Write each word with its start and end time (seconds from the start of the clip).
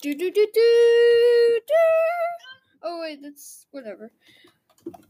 Do 0.00 0.14
do 0.14 0.30
do 0.30 0.46
do 0.54 1.60
do. 1.66 1.74
Oh 2.84 3.00
wait, 3.00 3.20
that's 3.20 3.66
whatever. 3.72 4.12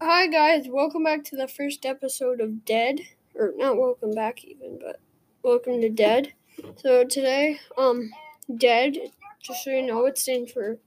Hi 0.00 0.28
guys, 0.28 0.64
welcome 0.66 1.04
back 1.04 1.24
to 1.24 1.36
the 1.36 1.46
first 1.46 1.84
episode 1.84 2.40
of 2.40 2.64
Dead, 2.64 3.00
or 3.34 3.52
not 3.54 3.76
welcome 3.76 4.12
back 4.12 4.42
even, 4.44 4.78
but 4.82 4.98
welcome 5.42 5.82
to 5.82 5.90
Dead. 5.90 6.32
So 6.76 7.04
today, 7.04 7.60
um, 7.76 8.10
Dead, 8.56 8.96
just 9.42 9.62
so 9.62 9.72
you 9.72 9.82
know, 9.82 10.06
it 10.06 10.16
stands 10.16 10.52
for 10.52 10.78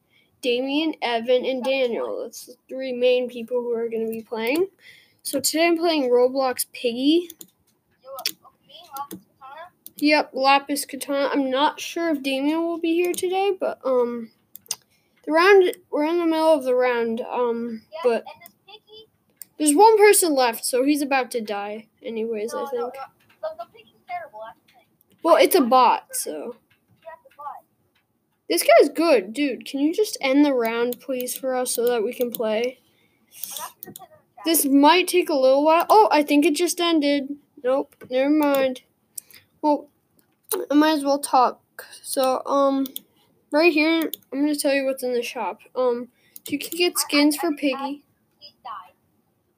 Damien, 0.41 0.95
Evan, 1.03 1.45
and 1.45 1.63
Daniel. 1.63 2.23
That's 2.23 2.47
the 2.47 2.55
three 2.67 2.93
main 2.93 3.29
people 3.29 3.61
who 3.61 3.75
are 3.75 3.87
going 3.87 4.07
to 4.07 4.11
be 4.11 4.23
playing. 4.23 4.65
So 5.21 5.39
today 5.39 5.67
I'm 5.67 5.77
playing 5.77 6.09
Roblox 6.09 6.65
Piggy. 6.73 7.29
Yep, 10.01 10.31
Lapis 10.33 10.85
Katana. 10.85 11.29
I'm 11.31 11.51
not 11.51 11.79
sure 11.79 12.09
if 12.09 12.23
Damien 12.23 12.63
will 12.63 12.79
be 12.79 12.95
here 12.95 13.13
today, 13.13 13.55
but 13.57 13.79
um, 13.85 14.31
the 15.23 15.31
round 15.31 15.77
we're 15.91 16.05
in 16.05 16.17
the 16.17 16.25
middle 16.25 16.51
of 16.51 16.63
the 16.63 16.73
round. 16.73 17.21
Um, 17.21 17.83
but 18.03 18.23
there's 19.59 19.75
one 19.75 19.99
person 19.99 20.33
left, 20.33 20.65
so 20.65 20.83
he's 20.83 21.03
about 21.03 21.29
to 21.31 21.41
die. 21.41 21.87
Anyways, 22.01 22.51
I 22.51 22.65
think. 22.65 22.95
Well, 25.21 25.35
it's 25.35 25.55
a 25.55 25.61
bot, 25.61 26.15
so. 26.15 26.55
This 28.49 28.63
guy's 28.63 28.89
good, 28.89 29.33
dude. 29.33 29.67
Can 29.67 29.81
you 29.81 29.93
just 29.93 30.17
end 30.19 30.43
the 30.43 30.53
round, 30.53 30.99
please, 30.99 31.37
for 31.37 31.55
us 31.55 31.75
so 31.75 31.87
that 31.87 32.03
we 32.03 32.11
can 32.11 32.31
play? 32.31 32.79
This 34.45 34.65
might 34.65 35.07
take 35.07 35.29
a 35.29 35.35
little 35.35 35.63
while. 35.63 35.85
Oh, 35.89 36.09
I 36.11 36.23
think 36.23 36.43
it 36.43 36.55
just 36.55 36.81
ended. 36.81 37.35
Nope, 37.63 37.95
never 38.09 38.31
mind. 38.31 38.81
Well, 39.61 39.90
I 40.69 40.73
might 40.73 40.97
as 40.97 41.03
well 41.03 41.19
talk. 41.19 41.61
So, 42.01 42.41
um, 42.45 42.85
right 43.51 43.71
here, 43.71 44.11
I'm 44.31 44.41
gonna 44.41 44.55
tell 44.55 44.73
you 44.73 44.85
what's 44.85 45.03
in 45.03 45.13
the 45.13 45.23
shop. 45.23 45.59
Um, 45.75 46.09
you 46.47 46.59
can 46.59 46.77
get 46.77 46.97
skins 46.97 47.37
for 47.37 47.51
Piggy. 47.53 48.03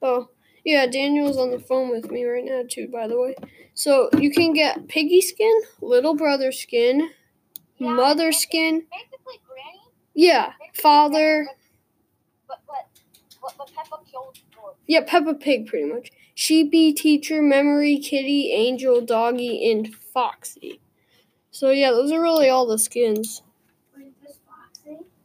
Oh, 0.02 0.28
yeah, 0.64 0.86
Daniel's 0.86 1.38
on 1.38 1.50
the 1.50 1.58
phone 1.58 1.90
with 1.90 2.10
me 2.10 2.24
right 2.24 2.44
now 2.44 2.62
too. 2.68 2.88
By 2.88 3.06
the 3.06 3.20
way, 3.20 3.34
so 3.74 4.08
you 4.18 4.30
can 4.30 4.52
get 4.52 4.88
Piggy 4.88 5.20
skin, 5.20 5.62
Little 5.80 6.14
Brother 6.14 6.52
skin, 6.52 7.10
Mother 7.78 8.32
skin. 8.32 8.86
Yeah, 10.14 10.52
Father. 10.74 11.48
Yeah, 14.86 15.00
Peppa 15.06 15.34
Pig, 15.34 15.66
pretty 15.66 15.90
much. 15.92 16.10
Sheepy, 16.34 16.92
Teacher, 16.92 17.42
Memory, 17.42 17.98
Kitty, 17.98 18.52
Angel, 18.52 19.00
Doggy, 19.00 19.70
and 19.70 19.94
Foxy. 19.94 20.80
So 21.54 21.70
yeah, 21.70 21.92
those 21.92 22.10
are 22.10 22.20
really 22.20 22.48
all 22.48 22.66
the 22.66 22.80
skins. 22.80 23.42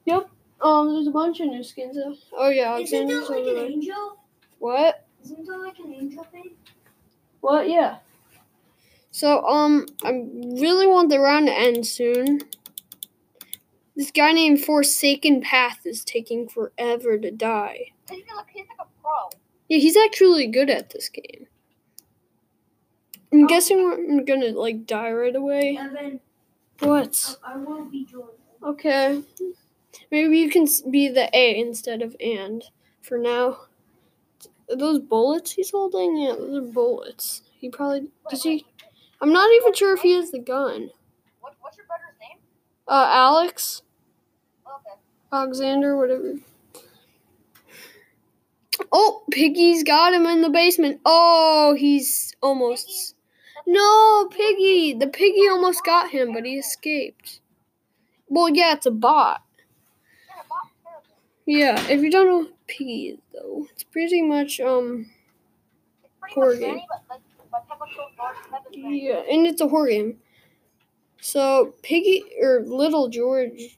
Yep. 0.06 0.30
Um, 0.62 0.94
there's 0.94 1.08
a 1.08 1.12
bunch 1.12 1.40
of 1.40 1.48
new 1.48 1.64
skins. 1.64 1.96
Though. 1.96 2.16
Oh 2.38 2.50
yeah, 2.50 2.78
Isn't 2.78 3.10
Alexander's 3.10 3.28
that 3.30 3.34
like 3.34 3.48
an 3.48 3.74
angel? 3.74 4.18
What? 4.60 5.08
Isn't 5.24 5.48
that 5.48 5.58
like 5.58 5.80
an 5.80 5.92
angel 5.92 6.24
thing? 6.26 6.52
What? 7.42 7.68
Yeah. 7.68 7.98
So 9.10 9.44
um, 9.48 9.88
I 10.04 10.12
really 10.12 10.86
want 10.86 11.10
the 11.10 11.20
round 11.20 11.48
to 11.48 11.54
end 11.54 11.88
soon. 11.88 12.42
This 13.96 14.12
guy 14.12 14.32
named 14.32 14.64
Forsaken 14.64 15.42
Path 15.42 15.80
is 15.84 16.06
taking 16.06 16.48
forever 16.48 17.18
to 17.18 17.32
die. 17.32 17.94
Yeah, 19.68 19.80
he's 19.80 19.98
actually 19.98 20.46
good 20.46 20.70
at 20.70 20.92
this 20.92 21.10
game. 21.10 21.48
I'm 23.32 23.46
guessing 23.48 23.78
we're 23.84 24.24
gonna 24.24 24.52
like 24.52 24.86
die 24.86 25.12
right 25.12 25.36
away. 25.36 25.78
Evan, 25.80 26.20
What? 26.80 27.38
I 27.44 27.58
will 27.58 27.86
be 27.86 28.06
Jordan. 28.06 28.36
Okay. 28.64 29.22
Maybe 30.12 30.40
you 30.40 30.50
can 30.50 30.68
be 30.90 31.08
the 31.10 31.30
A 31.36 31.60
instead 31.60 32.02
of 32.02 32.16
and 32.20 32.64
for 33.02 33.18
now. 33.18 33.60
Are 34.70 34.76
those 34.76 35.00
bullets 35.00 35.52
he's 35.52 35.72
holding? 35.72 36.18
Yeah, 36.18 36.36
those 36.38 36.58
are 36.58 36.72
bullets. 36.74 37.42
He 37.60 37.70
probably 37.70 38.08
does 38.30 38.44
he. 38.44 38.66
I'm 39.22 39.34
not 39.34 39.52
even 39.54 39.74
sure 39.74 39.94
if 39.96 40.02
he 40.02 40.14
has 40.14 40.32
the 40.32 40.40
gun. 40.40 40.90
What, 41.42 41.56
what's 41.60 41.78
your 41.78 41.86
brother's 41.88 42.16
name? 42.20 42.40
Uh, 42.88 43.08
Alex, 43.12 43.82
Okay. 44.66 45.00
Alexander, 45.34 45.98
whatever. 45.98 46.36
Oh, 48.92 49.24
Piggy's 49.32 49.84
got 49.84 50.14
him 50.14 50.26
in 50.26 50.42
the 50.42 50.50
basement. 50.50 51.02
Oh, 51.06 51.76
he's 51.78 52.34
almost. 52.42 53.16
No, 53.72 54.28
Piggy. 54.32 54.94
The 54.94 55.08
Piggy 55.08 55.48
almost 55.48 55.86
got 55.86 56.10
him, 56.10 56.34
but 56.34 56.44
he 56.46 56.56
escaped. 56.56 57.40
Well, 58.28 58.50
yeah, 58.50 58.74
it's 58.74 58.86
a 58.86 58.92
bot. 58.92 59.44
Yeah, 60.28 60.42
Bob's 60.50 60.72
terrible. 60.84 61.06
Yeah, 61.46 61.94
if 61.94 62.02
you 62.02 62.10
don't 62.12 62.28
know 62.28 62.38
what 62.40 62.68
Piggy 62.68 63.10
is, 63.10 63.20
though, 63.34 63.68
it's 63.72 63.84
pretty 63.84 64.22
much 64.22 64.60
um 64.60 65.12
pretty 66.20 66.34
Horror 66.36 66.52
much 66.54 66.60
game. 66.60 66.70
Granny, 66.70 66.88
but 66.90 67.04
like, 67.10 67.22
but 67.52 67.68
Peppa 67.68 67.86
killed 67.94 68.12
Bart, 68.18 68.36
Peppa's 68.50 68.76
Granny. 68.76 69.06
yeah, 69.08 69.22
and 69.32 69.46
it's 69.46 69.62
a 69.62 69.68
horror 69.68 69.90
game. 69.90 70.18
So 71.22 71.74
Piggy 71.84 72.24
or 72.42 72.62
Little 72.66 73.08
George, 73.10 73.78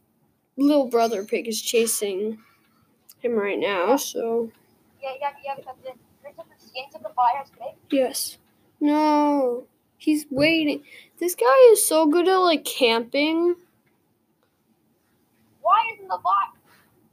little 0.58 0.88
brother 0.88 1.24
Pig 1.26 1.48
is 1.48 1.62
chasing 1.62 2.38
him 3.20 3.34
right 3.34 3.60
now. 3.60 3.98
So 3.98 4.52
Yeah, 5.02 5.10
yeah, 5.20 5.32
yeah, 5.44 5.56
because 5.56 5.76
the, 5.84 5.92
there's 6.24 6.36
different 6.38 6.62
skins 6.62 6.96
of 6.96 7.04
the 7.04 7.10
fire 7.10 7.44
pig. 7.60 7.76
yes, 7.90 8.38
no, 8.80 9.66
he's 10.02 10.26
waiting. 10.30 10.84
This 11.20 11.36
guy 11.36 11.70
is 11.72 11.86
so 11.86 12.08
good 12.08 12.28
at 12.28 12.38
like 12.38 12.66
camping. 12.66 13.56
Why 15.62 15.92
isn't 15.94 16.08
the 16.08 16.18
bot? 16.18 16.56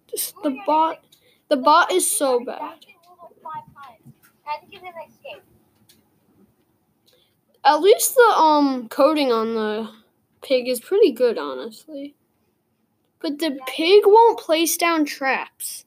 Just 0.09 0.35
the 0.43 0.57
bot, 0.67 1.05
the 1.49 1.57
bot 1.57 1.93
is 1.93 2.11
so 2.11 2.41
bad. 2.41 2.59
dashed 2.59 2.87
in 2.89 2.95
Google 3.03 3.37
Five 3.43 3.65
times. 3.75 4.15
Had 4.43 4.61
to 4.61 4.67
give 4.67 4.81
him 4.81 4.95
an 4.97 5.11
escape. 5.11 5.43
At 7.65 7.81
least 7.83 8.15
the 8.15 8.35
um 8.37 8.89
coating 8.89 9.31
on 9.31 9.55
the 9.55 9.91
pig 10.41 10.69
is 10.69 10.81
pretty 10.81 11.13
good, 11.13 11.37
honestly. 11.37 12.15
But 13.21 13.39
the 13.39 13.59
pig 13.67 14.05
won't 14.07 14.39
place 14.39 14.77
down 14.77 15.05
traps. 15.05 15.85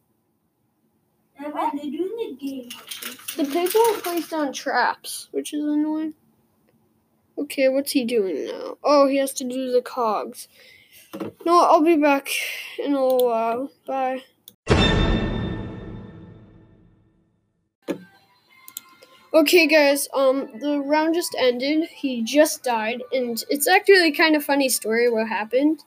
Evan, 1.39 1.71
they're 1.73 1.89
doing 1.89 2.37
the 2.37 2.37
game. 2.39 2.69
The 3.37 3.45
pig 3.45 3.71
won't 3.73 4.03
place 4.03 4.29
down 4.29 4.53
traps, 4.53 5.29
which 5.31 5.53
is 5.53 5.63
annoying. 5.63 6.13
Okay, 7.37 7.69
what's 7.69 7.91
he 7.91 8.05
doing 8.05 8.45
now? 8.45 8.77
Oh, 8.83 9.07
he 9.07 9.17
has 9.17 9.33
to 9.33 9.43
do 9.43 9.71
the 9.71 9.81
cogs. 9.81 10.47
No, 11.45 11.63
I'll 11.63 11.83
be 11.83 11.97
back 11.97 12.29
in 12.77 12.93
a 12.93 13.01
little 13.01 13.25
while. 13.25 13.71
Bye. 13.85 14.23
Okay, 19.33 19.65
guys. 19.65 20.09
Um, 20.13 20.49
the 20.59 20.81
round 20.81 21.15
just 21.15 21.33
ended. 21.39 21.87
He 21.89 22.21
just 22.21 22.63
died, 22.63 23.01
and 23.13 23.41
it's 23.49 23.67
actually 23.67 24.11
kind 24.11 24.35
of 24.35 24.43
funny 24.43 24.67
story 24.67 25.09
what 25.09 25.27
happened. 25.29 25.83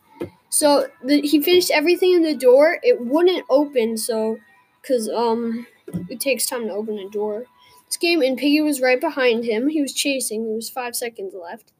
So 0.49 0.89
the, 1.03 1.21
he 1.21 1.43
finished 1.43 1.71
everything 1.71 2.15
in 2.15 2.23
the 2.23 2.35
door. 2.35 2.79
It 2.83 3.01
wouldn't 3.01 3.45
open, 3.51 3.99
so 3.99 4.39
because 4.81 5.11
um, 5.11 5.67
it 6.09 6.21
takes 6.21 6.47
time 6.47 6.67
to 6.69 6.73
open 6.73 6.99
a 6.99 7.09
door. 7.11 7.45
This 7.87 7.97
game, 7.97 8.23
and 8.23 8.37
Piggy 8.37 8.61
was 8.61 8.81
right 8.81 9.01
behind 9.01 9.45
him. 9.45 9.69
He 9.69 9.81
was 9.81 9.93
chasing. 9.93 10.45
There 10.45 10.55
was 10.55 10.71
five 10.71 10.97
seconds 10.97 11.35
left, 11.35 11.73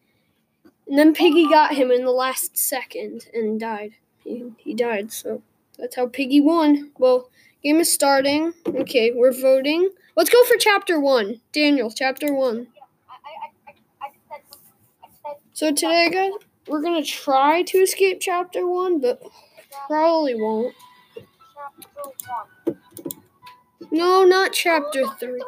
and 0.87 0.99
then 0.99 1.15
Piggy 1.15 1.49
got 1.49 1.75
him 1.75 1.91
in 1.91 2.05
the 2.05 2.11
last 2.13 2.57
second 2.57 3.27
and 3.33 3.59
died. 3.59 3.95
He, 4.23 4.53
he 4.59 4.75
died. 4.75 5.13
So 5.13 5.43
that's 5.79 5.97
how 5.97 6.07
Piggy 6.07 6.41
won. 6.41 6.93
Well, 6.99 7.31
game 7.63 7.81
is 7.81 7.93
starting. 7.93 8.53
Okay, 8.67 9.13
we're 9.13 9.33
voting. 9.33 9.91
Let's 10.17 10.31
go 10.31 10.45
for 10.45 10.57
chapter 10.57 11.01
one. 11.01 11.41
Daniel, 11.53 11.91
chapter 11.91 12.33
one. 12.33 12.69
So 15.53 15.71
today, 15.71 16.11
guys, 16.11 16.33
we're 16.69 16.83
gonna 16.83 17.05
try 17.05 17.63
to 17.63 17.79
escape 17.79 18.19
chapter 18.21 18.67
one, 18.67 19.01
but 19.01 19.23
probably 19.89 20.35
won't. 20.35 20.75
No, 23.91 24.25
not 24.25 24.53
Chapter 24.53 25.05
three. 25.21 25.41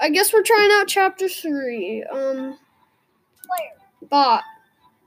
I 0.00 0.10
guess 0.10 0.32
we're 0.32 0.42
trying 0.42 0.70
out 0.72 0.88
chapter 0.88 1.28
three. 1.28 2.02
Um, 2.04 2.58
Player. 3.46 4.08
bot. 4.10 4.42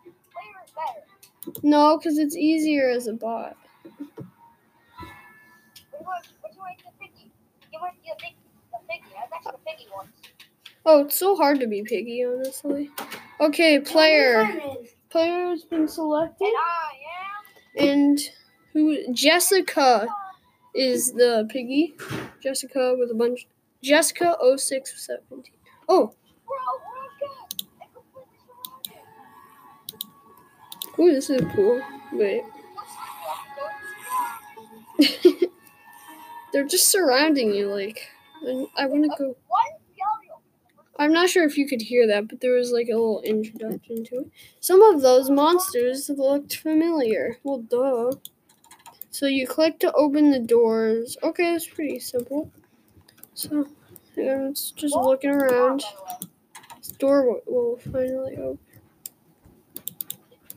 Player 0.03 0.63
is 0.65 0.71
better. 0.71 1.59
No, 1.63 1.97
because 1.97 2.17
it's 2.17 2.35
easier 2.35 2.89
as 2.89 3.07
a 3.07 3.13
bot. 3.13 3.55
What 3.87 3.97
do 3.99 4.05
you 5.99 6.05
want? 6.05 6.27
What 6.41 6.51
do 6.51 6.57
you 6.57 6.61
want 6.61 6.77
to 6.79 6.83
do, 6.85 6.89
Piggy? 6.99 7.31
You 7.73 7.79
want 7.81 7.93
to 7.95 7.99
do 8.01 8.09
the 8.17 8.23
big, 8.23 8.35
the 8.71 8.77
piggy? 8.89 9.03
That's 9.13 9.33
actually 9.33 9.59
piggy 9.65 9.87
one. 9.91 10.07
Oh, 10.85 11.01
it's 11.05 11.17
so 11.19 11.35
hard 11.35 11.59
to 11.59 11.67
be 11.67 11.83
piggy, 11.83 12.23
honestly. 12.25 12.89
Okay, 13.41 13.79
player. 13.79 14.47
Player 15.09 15.49
has 15.49 15.63
been 15.63 15.87
selected, 15.87 16.45
And 16.47 16.53
I 16.57 17.83
am. 17.83 17.89
and 17.89 18.19
who? 18.73 19.13
Jessica 19.13 20.07
is 20.75 21.11
the 21.13 21.45
piggy. 21.49 21.95
Jessica 22.41 22.95
with 22.97 23.11
a 23.11 23.13
bunch. 23.13 23.47
Jessica 23.83 24.35
0617. 24.41 25.53
Oh, 25.89 26.13
ooh, 30.99 31.11
this 31.13 31.29
is 31.29 31.41
cool. 31.55 31.81
Wait. 32.13 32.43
They're 36.53 36.65
just 36.65 36.89
surrounding 36.89 37.53
you, 37.53 37.67
like. 37.67 38.09
I 38.77 38.85
want 38.85 39.03
to 39.03 39.09
go. 39.17 39.35
I'm 40.99 41.13
not 41.13 41.29
sure 41.29 41.43
if 41.45 41.57
you 41.57 41.67
could 41.67 41.81
hear 41.81 42.07
that, 42.07 42.27
but 42.27 42.41
there 42.41 42.53
was 42.53 42.71
like 42.71 42.87
a 42.87 42.91
little 42.91 43.21
introduction 43.21 44.03
to 44.05 44.15
it. 44.21 44.31
Some 44.59 44.81
of 44.81 45.01
those 45.01 45.29
monsters 45.29 46.09
looked 46.09 46.55
familiar. 46.55 47.37
Well, 47.43 47.59
duh. 47.59 48.13
So 49.11 49.27
you 49.27 49.47
click 49.47 49.79
to 49.79 49.91
open 49.93 50.31
the 50.31 50.39
doors. 50.39 51.17
Okay, 51.21 51.51
that's 51.51 51.67
pretty 51.67 51.99
simple. 51.99 52.51
So, 53.37 53.67
it's 54.15 54.71
just 54.71 54.95
looking 54.95 55.29
around. 55.29 55.81
By 55.81 55.89
the 55.95 56.25
way. 56.25 56.31
This 56.77 56.87
door 56.93 57.39
will, 57.45 57.77
finally 57.77 58.35
open. 58.37 58.57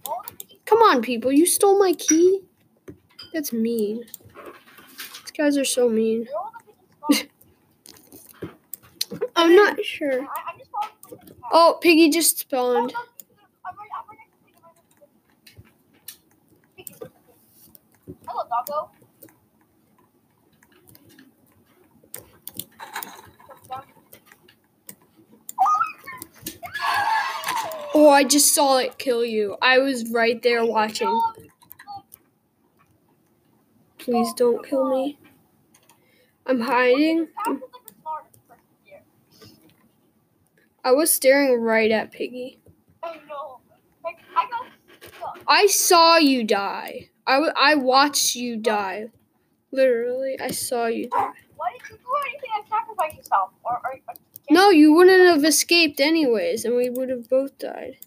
All 0.06 0.22
the 0.26 0.32
piggies 0.34 0.60
Come 0.64 0.78
on, 0.78 1.02
people! 1.02 1.30
You 1.30 1.44
stole 1.44 1.78
my 1.78 1.92
key. 1.92 2.40
That's 3.34 3.52
mean. 3.52 3.98
These 3.98 5.30
guys 5.36 5.58
are 5.58 5.64
so 5.66 5.90
mean. 5.90 6.24
Where 6.24 6.38
all 6.38 6.52
the 6.58 6.72
piggies 6.72 8.20
spawn? 8.22 9.30
I'm 9.36 9.54
not 9.54 9.84
sure. 9.84 10.22
I, 10.22 10.26
I'm 10.50 10.58
just 10.58 10.70
following 10.70 10.96
the 11.02 11.16
piggies 11.18 11.36
back. 11.42 11.50
Oh, 11.52 11.78
Piggy 11.82 12.08
just 12.08 12.38
spawned. 12.38 12.94
no, 12.94 12.98
I'm 13.66 13.76
right, 13.76 13.90
I'm 13.94 14.08
right 14.08 14.16
next 14.18 14.32
to 14.32 14.38
the 14.38 14.44
piggy, 14.46 14.56
I'm 14.56 14.64
right 14.64 14.74
next 14.74 14.88
to 14.94 15.00
the 15.00 15.06
piggy. 16.80 16.94
Piggy, 16.94 16.94
piggy. 16.94 17.12
Hello, 18.26 18.42
doggo. 18.48 18.90
Oh, 27.94 28.08
I 28.08 28.24
just 28.24 28.54
saw 28.54 28.78
it 28.78 28.98
kill 28.98 29.24
you. 29.24 29.56
I 29.60 29.78
was 29.78 30.10
right 30.10 30.40
there 30.42 30.64
watching. 30.64 31.20
Please 33.98 34.32
don't 34.34 34.64
kill 34.66 34.88
me. 34.90 35.18
I'm 36.46 36.60
hiding. 36.60 37.28
I 40.84 40.92
was 40.92 41.12
staring 41.12 41.60
right 41.60 41.90
at 41.90 42.12
Piggy. 42.12 42.60
I 45.46 45.66
saw 45.66 46.16
you 46.16 46.44
die. 46.44 47.10
I, 47.26 47.34
w- 47.34 47.52
I 47.56 47.74
watched 47.74 48.34
you 48.34 48.56
die. 48.56 49.06
Literally, 49.72 50.36
I 50.40 50.50
saw 50.50 50.86
you 50.86 51.08
die. 51.08 51.32
Why 51.56 51.72
did 51.72 51.90
you 51.90 51.96
do 51.96 52.12
anything 52.28 52.50
and 52.56 52.68
sacrifice 52.68 53.16
yourself? 53.16 53.50
Or 53.64 53.80
No, 54.50 54.70
you 54.70 54.92
wouldn't 54.92 55.26
have 55.28 55.44
escaped 55.44 56.00
anyways, 56.00 56.64
and 56.64 56.74
we 56.74 56.90
would 56.90 57.08
have 57.08 57.28
both 57.28 57.56
died. 57.58 57.98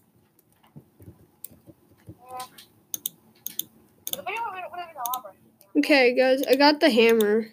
Okay, 5.76 6.14
guys, 6.14 6.42
I 6.46 6.54
got 6.54 6.80
the 6.80 6.90
hammer. 6.90 7.48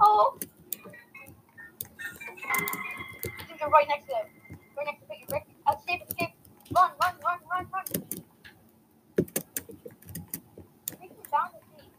Oh. 0.00 0.38
Right 3.68 3.88
next 3.88 4.06
to 4.06 4.12
it. 4.12 4.58
Right 4.76 4.86
next 4.86 5.00
to 5.00 5.06
Piggy. 5.08 5.26
Right. 5.32 5.42
Escape, 5.76 6.02
escape. 6.08 6.30
Run, 6.74 6.90
run, 7.02 7.14
run, 7.24 7.38
run, 7.50 7.66
run. 7.72 7.84
Take 11.00 11.10
me 11.10 11.24
down 11.30 11.48
the 11.52 11.82
seat. 11.82 11.90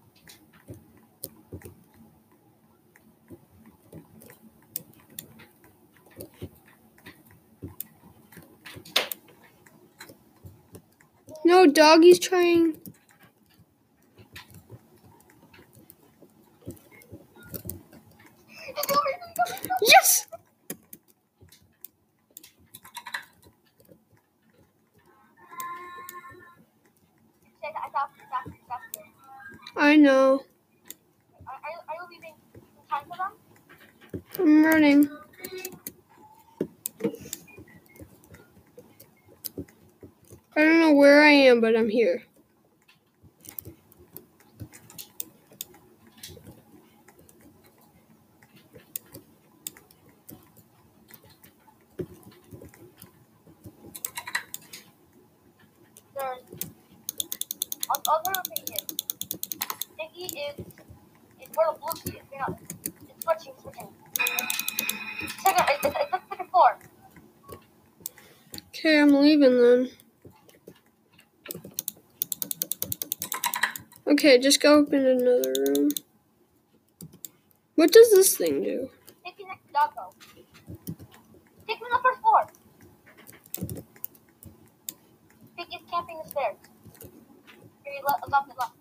Doggy's 11.78 12.20
trying. 12.20 12.74
Just 18.76 18.90
go, 18.90 18.96
just 18.96 19.38
go, 19.38 19.44
just 19.48 19.64
go. 19.70 19.76
Yes! 19.84 20.28
Say 27.46 27.70
that, 27.74 27.76
I 27.86 27.90
thought, 27.90 28.12
I 28.18 28.26
thought, 28.30 28.54
I 28.54 28.70
thought, 28.70 28.82
I 29.78 29.96
know. 29.98 30.44
Are, 31.48 31.54
are, 31.54 31.72
you- 31.72 31.86
are 31.90 31.96
you 31.96 32.10
leaving 32.12 32.36
in 32.56 32.62
time 32.90 33.06
for 33.10 33.18
them? 33.18 33.34
I'm 34.40 34.66
running. 34.66 35.10
I 40.56 40.62
don't 40.64 40.80
know 40.82 40.94
where 40.94 41.24
I 41.24 41.32
am, 41.32 41.62
but 41.62 41.76
I'm 41.78 41.90
here. 41.90 42.24
There's. 56.16 56.40
I'll, 57.90 58.04
I'll 58.10 58.22
tell 58.24 58.34
you 58.34 58.40
what 58.40 58.50
Piggy 58.56 58.74
is. 58.74 60.07
Piggy 60.18 60.40
is. 60.40 60.60
is 60.60 61.50
where 61.54 61.72
the 61.72 61.80
blue 61.80 62.02
key 62.04 62.18
is. 62.18 62.24
Know, 62.40 62.58
it's 63.08 63.24
switching, 63.24 63.54
switching. 63.62 63.88
Second, 65.44 65.66
it's, 65.70 65.86
it's, 65.86 65.96
it's 66.12 66.30
second 66.30 66.50
floor. 66.50 66.80
Okay, 68.70 69.00
I'm 69.00 69.14
leaving 69.14 69.62
then. 69.62 69.90
Okay, 74.08 74.40
just 74.40 74.60
go 74.60 74.80
open 74.80 75.06
another 75.06 75.54
room. 75.68 75.92
What 77.76 77.92
does 77.92 78.10
this 78.10 78.36
thing 78.36 78.64
do? 78.64 78.90
Take 79.24 79.38
me 79.38 79.46
next 79.46 79.72
Doggo. 79.72 80.16
Take 81.68 81.80
me 81.80 81.88
to 81.90 81.92
the 81.92 82.00
first 82.04 82.22
floor. 82.22 82.48
Piggy's 85.56 85.86
camping 85.92 86.20
the 86.24 86.30
stairs. 86.30 86.56
Piggy 87.84 88.02
left, 88.08 88.28
left, 88.32 88.48
left. 88.58 88.77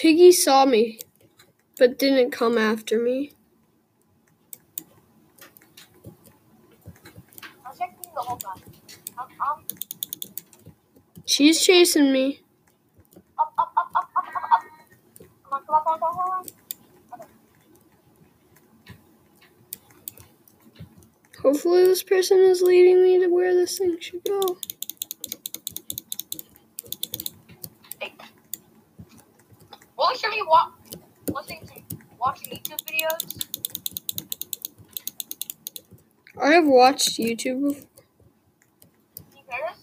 Piggy 0.00 0.32
saw 0.32 0.64
me, 0.64 0.98
but 1.78 1.98
didn't 1.98 2.30
come 2.30 2.56
after 2.56 2.98
me. 2.98 3.32
I'm 7.66 7.76
checking 7.78 7.96
you 8.02 8.10
the 8.14 8.20
whole 8.22 8.38
time. 8.38 8.62
I'm, 9.18 9.26
I'm 9.42 9.64
She's 11.26 11.62
chasing 11.62 12.14
me. 12.14 12.40
up, 13.38 13.52
up, 13.58 13.72
up. 13.76 13.90
Hopefully, 21.42 21.84
this 21.84 22.02
person 22.02 22.38
is 22.38 22.62
leading 22.62 23.02
me 23.02 23.18
to 23.20 23.28
where 23.28 23.54
this 23.54 23.78
thing 23.78 23.98
should 24.00 24.24
go. 24.24 24.58
Hey. 28.00 28.14
Will 29.98 30.12
you 30.12 30.18
show 30.18 30.30
me 30.30 30.39
wa- 30.50 30.70
listening 31.32 31.66
to 31.66 31.96
watching 32.18 32.52
YouTube 32.58 32.82
videos? 32.84 33.46
I 36.42 36.52
have 36.54 36.66
watched 36.66 37.18
YouTube 37.18 37.68
before. 37.68 37.86
Can 39.16 39.36
you 39.36 39.42
hear 39.48 39.60
this? 39.68 39.78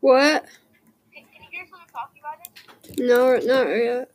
What? 0.00 0.44
Can, 1.14 1.24
can 1.32 1.42
you 1.42 1.48
hear 1.50 1.66
someone 1.70 1.86
talking 1.92 2.20
about 2.20 2.38
it? 2.44 2.98
No, 2.98 3.36
not 3.36 3.68
yet. 3.68 4.10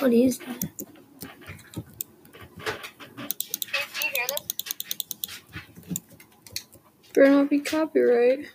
What 0.00 0.12
is 0.12 0.38
that? 0.38 0.46
Can, 0.46 0.60
can 3.94 4.02
you 4.02 4.10
hear 4.14 4.26
this? 4.28 4.42
Better 7.14 7.35
not 7.46 7.50
be 7.50 7.60
copyright. 7.60 8.48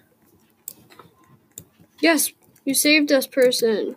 Yes, 2.01 2.33
you 2.65 2.73
saved 2.73 3.11
us, 3.11 3.25
person. 3.25 3.95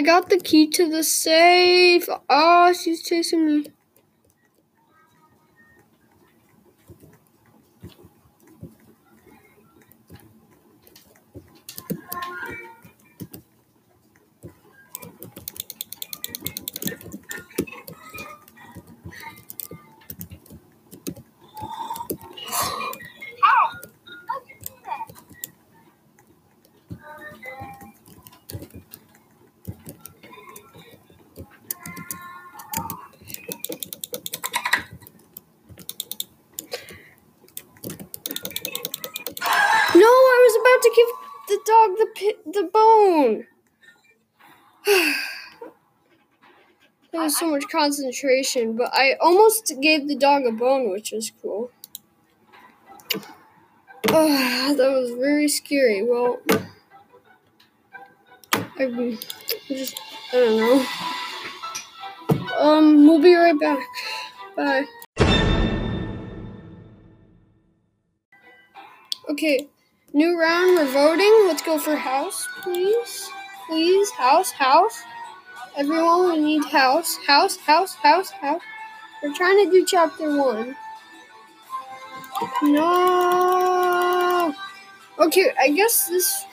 I 0.00 0.02
got 0.02 0.30
the 0.30 0.38
key 0.38 0.66
to 0.70 0.88
the 0.88 1.04
safe. 1.04 2.08
Oh, 2.30 2.72
she's 2.72 3.02
chasing 3.02 3.44
me. 3.44 3.66
Much 47.60 47.70
concentration, 47.70 48.76
but 48.76 48.90
I 48.92 49.16
almost 49.20 49.74
gave 49.80 50.08
the 50.08 50.16
dog 50.16 50.44
a 50.46 50.52
bone, 50.52 50.90
which 50.90 51.12
was 51.12 51.30
cool. 51.42 51.70
Ah, 54.08 54.74
that 54.76 54.90
was 54.90 55.10
very 55.10 55.48
scary. 55.48 56.02
Well, 56.02 56.40
I 58.78 59.18
just 59.68 60.00
I 60.32 60.36
don't 60.36 60.56
know. 60.56 60.86
Um, 62.58 63.06
we'll 63.06 63.20
be 63.20 63.34
right 63.34 63.58
back. 63.58 63.86
Bye. 64.56 64.86
Okay, 69.28 69.68
new 70.12 70.38
round. 70.38 70.76
We're 70.76 70.86
voting. 70.86 71.46
Let's 71.46 71.62
go 71.62 71.78
for 71.78 71.94
house, 71.94 72.48
please. 72.62 73.28
Please, 73.68 74.10
house, 74.10 74.50
house. 74.50 75.02
Everyone, 75.76 76.32
we 76.32 76.38
need 76.38 76.64
house, 76.64 77.16
house, 77.26 77.56
house, 77.56 77.94
house, 77.94 78.30
house. 78.30 78.60
We're 79.22 79.34
trying 79.34 79.64
to 79.64 79.70
do 79.70 79.84
chapter 79.86 80.36
one. 80.36 80.76
No. 82.62 84.54
Okay, 85.18 85.52
I 85.58 85.70
guess 85.70 86.08
this. 86.08 86.44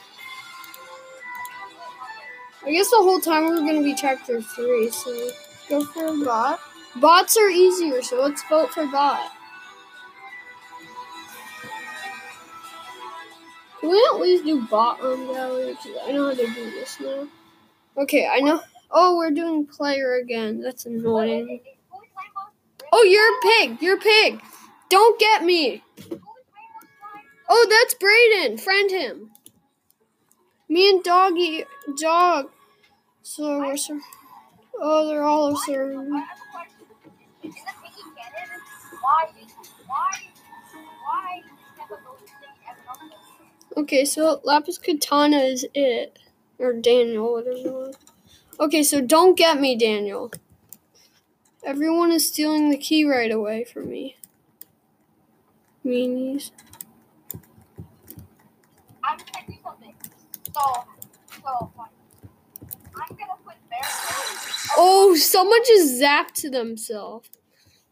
I 2.64 2.72
guess 2.72 2.90
the 2.90 2.96
whole 2.98 3.20
time 3.20 3.46
we're 3.46 3.56
gonna 3.56 3.82
be 3.82 3.94
chapter 3.94 4.40
three, 4.40 4.90
so 4.90 5.30
go 5.68 5.84
for 5.86 6.06
a 6.06 6.24
bot. 6.24 6.60
Bots 6.96 7.36
are 7.38 7.48
easier, 7.48 8.02
so 8.02 8.22
let's 8.22 8.42
vote 8.48 8.70
for 8.70 8.86
bot. 8.86 9.32
Can 13.80 13.90
we 13.90 14.08
at 14.12 14.20
least 14.20 14.44
do 14.44 14.60
bot 14.66 15.00
on 15.00 15.26
gallery? 15.26 15.76
Because 15.82 15.98
I 16.06 16.12
know 16.12 16.26
how 16.26 16.34
to 16.34 16.46
do 16.46 16.70
this 16.72 16.98
now. 17.00 17.26
Okay, 17.96 18.28
I 18.30 18.40
know. 18.40 18.60
Oh, 18.90 19.16
we're 19.16 19.30
doing 19.30 19.66
player 19.66 20.14
again. 20.16 20.60
That's 20.60 20.86
annoying. 20.86 21.60
Oh, 22.82 22.88
oh 22.92 23.02
you're 23.04 23.36
a 23.38 23.40
pig. 23.42 23.82
You're 23.82 23.96
a 23.96 24.00
pig. 24.00 24.40
Don't 24.88 25.18
get 25.20 25.44
me. 25.44 25.82
Oh, 27.48 27.66
that's 27.70 27.94
Brayden. 27.94 28.60
Friend 28.60 28.90
him. 28.90 29.30
Me 30.68 30.90
and 30.90 31.02
Doggy, 31.02 31.64
dog. 31.98 32.50
So 33.22 33.58
we're 33.60 33.76
sur- 33.76 34.00
Oh, 34.80 35.08
they're 35.08 35.24
all 35.24 35.56
serving. 35.56 36.24
Okay, 43.76 44.04
so 44.04 44.40
Lapis 44.44 44.78
Katana 44.78 45.38
is 45.38 45.66
it. 45.74 46.18
Or 46.58 46.72
Daniel, 46.72 47.32
whatever 47.32 47.56
it 47.56 47.72
was. 47.72 47.96
Okay, 48.60 48.82
so 48.82 49.00
don't 49.00 49.36
get 49.36 49.60
me, 49.60 49.76
Daniel. 49.76 50.32
Everyone 51.64 52.10
is 52.10 52.26
stealing 52.26 52.70
the 52.70 52.76
key 52.76 53.04
right 53.04 53.30
away 53.30 53.62
from 53.62 53.88
me. 53.88 54.16
Meanies. 55.86 56.50
I'm 59.04 59.16
gonna 59.16 59.46
do 59.46 59.54
something. 59.62 59.94
So, 60.52 60.84
so. 61.40 61.72
I'm 61.76 63.16
gonna 63.16 63.38
put 63.44 63.54
bear. 63.70 63.78
Oh, 64.76 65.14
someone 65.14 65.60
just 65.64 66.02
zapped 66.02 66.50
themselves 66.50 67.28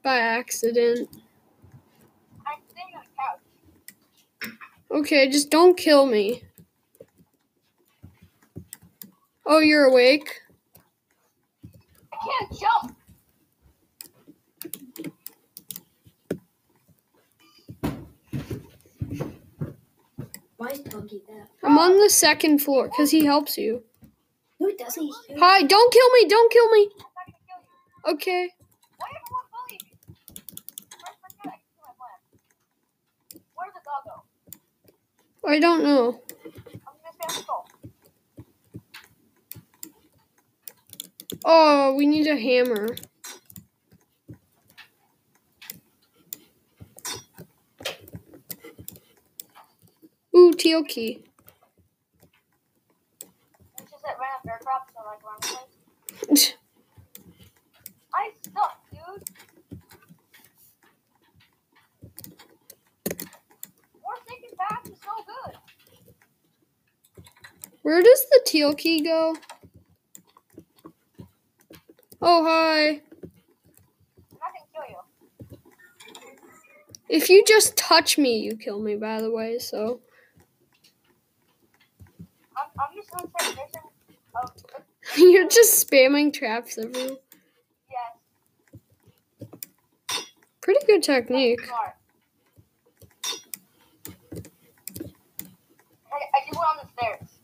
by 0.03 0.19
accident. 0.19 1.09
I'm 2.45 2.59
sitting 2.69 2.93
on 2.97 3.05
the 4.41 4.51
couch. 4.51 4.59
Okay, 4.91 5.31
just 5.31 5.49
don't 5.49 5.77
kill 5.77 6.07
me. 6.07 6.43
Oh, 9.45 9.61
you're 9.61 9.85
awake? 9.85 10.41
I 12.27 12.45
can't 12.47 12.61
jump. 12.61 12.97
Why 20.57 20.69
is 20.69 20.81
Doggy 20.81 21.23
that? 21.29 21.49
I'm 21.63 21.79
on 21.79 21.99
the 21.99 22.09
second 22.09 22.61
floor 22.61 22.89
because 22.89 23.11
he 23.11 23.25
helps 23.25 23.59
you. 23.59 23.83
No, 24.59 24.69
it 24.69 24.79
doesn't. 24.79 25.05
He- 25.29 25.35
Hi, 25.39 25.63
don't 25.63 25.93
kill 25.93 26.11
me, 26.13 26.27
don't 26.29 26.51
kill 26.53 26.71
me. 26.71 26.89
I'm 26.93 26.99
not 26.99 27.27
gonna 27.27 28.09
you. 28.09 28.15
Okay. 28.15 28.51
Why 28.97 29.09
everyone 29.19 29.47
bully 29.53 29.79
me? 29.85 29.91
First, 30.91 31.19
first, 31.23 31.37
I 31.41 31.43
can 31.43 31.53
do 31.77 31.83
my 31.83 31.93
plan. 32.01 33.43
Where's 33.55 33.75
the 33.75 33.81
doggo? 33.85 34.25
I 35.55 35.59
don't 35.61 35.83
know. 35.83 36.21
I'm 36.73 36.81
gonna 37.03 37.13
spam 37.13 37.43
skull. 37.43 37.69
Oh, 41.45 41.86
we 41.97 42.07
need 42.07 42.27
a 42.27 42.37
hammer. 42.37 42.95
Ooh, 50.37 50.53
teal 50.53 50.85
key. 50.85 51.25
It's 53.79 53.91
just 53.91 54.03
that 54.05 54.19
random 54.21 54.43
bear 54.45 54.61
traps 54.63 54.93
are 54.99 55.07
like 55.07 55.25
around 55.25 55.43
the 55.43 55.49
place. 56.29 56.55
I 58.15 58.31
suck, 58.43 58.79
dude. 58.91 59.25
More 64.03 64.19
thinking 64.29 64.51
back 64.59 64.85
is 64.85 64.99
so 65.03 65.25
good. 65.27 65.57
Where 67.81 68.03
does 68.03 68.27
the 68.31 68.43
teal 68.45 68.75
key 68.75 69.03
go? 69.03 69.37
Oh, 72.29 72.43
hi. 72.45 72.89
You. 72.89 73.01
If 77.09 77.31
you 77.31 77.45
just 77.47 77.77
touch 77.77 78.19
me, 78.19 78.41
you 78.41 78.57
kill 78.57 78.81
me, 78.81 78.97
by 78.97 79.21
the 79.21 79.31
way, 79.31 79.61
so. 79.61 80.01
I'm, 82.57 82.65
I'm 82.81 82.97
just 82.97 83.09
gonna 83.13 83.31
say 83.39 83.51
mission 83.51 83.89
of 84.43 84.51
You're 85.17 85.49
just 85.49 85.89
spamming 85.89 86.33
traps 86.33 86.79
everywhere. 86.79 87.19
yes. 89.41 89.49
Pretty 90.61 90.85
good 90.85 91.05
technique. 91.05 91.65
Smart. 91.65 91.95
I, 96.13 96.17
I 96.35 96.41
just 96.45 96.59
went 96.59 96.71
on 96.71 96.77
the 96.83 96.89
stairs. 96.93 97.37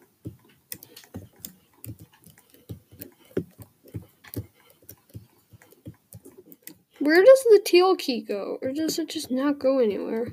Where 7.02 7.24
does 7.24 7.42
the 7.50 7.60
teal 7.64 7.96
key 7.96 8.20
go? 8.20 8.58
Or 8.62 8.72
does 8.72 8.96
it 8.96 9.08
just 9.08 9.28
not 9.28 9.58
go 9.58 9.80
anywhere? 9.80 10.28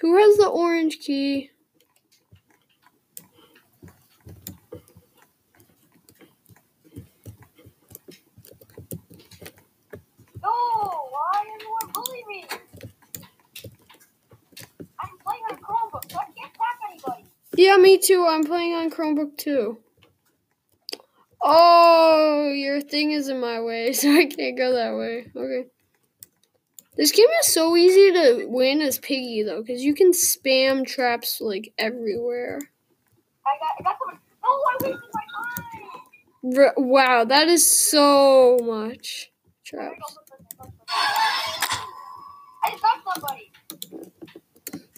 Who 0.00 0.16
has 0.16 0.36
the 0.36 0.48
orange 0.48 0.98
key? 0.98 1.52
No, 10.42 10.50
why 10.50 11.44
everyone 11.54 11.92
bully 11.94 12.24
me? 12.26 12.44
I'm 14.98 15.16
playing 15.24 15.44
on 15.48 15.58
Chromebook, 15.58 16.10
so 16.10 16.18
I 16.18 16.24
can't 16.24 16.52
tap 16.54 16.80
anybody. 16.90 17.24
Yeah, 17.54 17.76
me 17.76 17.98
too. 17.98 18.26
I'm 18.28 18.42
playing 18.42 18.74
on 18.74 18.90
Chromebook 18.90 19.36
too. 19.36 19.78
Oh, 21.50 22.52
your 22.52 22.82
thing 22.82 23.12
is 23.12 23.30
in 23.30 23.40
my 23.40 23.60
way, 23.62 23.92
so 23.94 24.10
I 24.12 24.26
can't 24.26 24.56
go 24.56 24.74
that 24.74 24.94
way. 24.94 25.26
Okay. 25.34 25.68
This 26.94 27.10
game 27.12 27.28
is 27.40 27.52
so 27.52 27.74
easy 27.74 28.12
to 28.12 28.46
win 28.48 28.82
as 28.82 28.98
Piggy 28.98 29.44
though, 29.44 29.62
because 29.62 29.82
you 29.82 29.94
can 29.94 30.12
spam 30.12 30.86
traps 30.86 31.40
like 31.40 31.72
everywhere. 31.78 32.58
I 33.46 33.56
got, 33.60 33.70
I 33.78 33.82
got 33.82 33.98
someone. 33.98 34.20
No, 34.42 34.50
I 34.50 34.76
wasted 34.82 35.10
my 35.14 35.22
time. 36.52 36.58
R- 36.58 36.74
wow, 36.76 37.24
that 37.24 37.48
is 37.48 37.70
so 37.70 38.58
much 38.62 39.30
There 39.72 39.88
we 39.88 39.96
go, 39.96 40.00
traps. 40.00 40.18
I 40.90 42.70
just 42.70 42.82
got 42.82 43.14
somebody. 43.14 43.52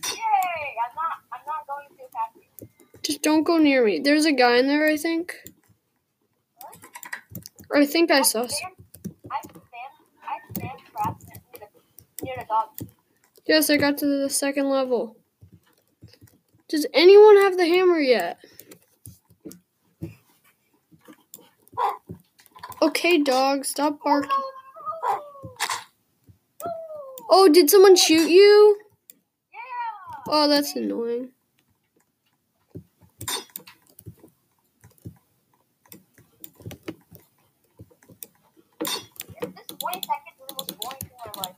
Yay! 0.07 0.17
I'm 0.17 0.95
not. 0.97 1.17
I'm 1.33 1.41
not 1.47 1.67
going 1.69 1.87
to 1.97 2.05
attack 2.07 2.33
you. 2.35 2.69
Just 3.03 3.23
don't 3.23 3.45
go 3.45 3.59
near 3.59 3.85
me. 3.85 4.01
There's 4.01 4.25
a 4.25 4.33
guy 4.33 4.57
in 4.57 4.67
there, 4.67 4.87
I 4.87 4.97
think. 4.97 5.37
I 7.75 7.87
think 7.87 8.11
I 8.11 8.23
saw. 8.23 8.47
Stand, 8.47 8.73
I 9.31 9.41
stand. 9.43 9.63
I 10.25 10.39
stand 10.53 10.71
near 12.23 12.35
the, 12.39 12.45
dog. 12.49 12.69
Yes, 13.47 13.71
I 13.71 13.77
got 13.77 13.99
to 13.99 14.07
the 14.07 14.29
second 14.29 14.69
level. 14.69 15.17
Does 16.69 16.87
anyone 16.95 17.37
have 17.37 17.57
the 17.57 17.67
hammer 17.67 17.99
yet? 17.99 18.39
Okay, 22.83 23.19
dog, 23.19 23.65
stop 23.65 24.03
barking. 24.03 24.31
Oh, 27.29 27.49
did 27.49 27.71
someone 27.71 27.95
shoot 27.97 28.31
you? 28.31 28.79
Oh, 30.29 30.49
that's 30.49 30.75
annoying. 30.77 31.31
This 38.81 39.51
20 39.79 40.01
seconds 40.03 40.37
is 40.39 40.47
the 40.49 40.55
most 40.55 40.79
boring 40.79 40.99
thing 41.01 41.11
in 41.25 41.33
my 41.37 41.43
life. 41.43 41.57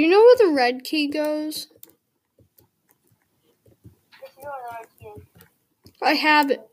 Do 0.00 0.06
you 0.06 0.12
know 0.12 0.20
where 0.22 0.36
the 0.48 0.54
red 0.56 0.82
key 0.82 1.08
goes? 1.08 1.66
I 6.00 6.14
have 6.14 6.50
it. 6.50 6.66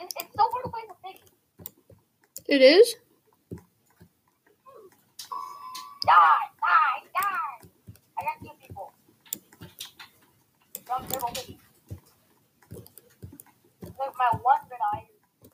It- 0.00 0.14
It's 0.16 0.34
so 0.34 0.48
hard 0.50 0.64
to 0.64 0.70
play 0.70 0.80
the 0.88 0.94
piggy. 1.04 1.20
It 2.48 2.62
is? 2.62 2.96
Die! 6.06 6.46
Die! 6.64 7.02
Die! 7.20 7.68
I 8.18 8.22
got 8.24 8.38
two 8.40 8.54
people. 8.58 8.94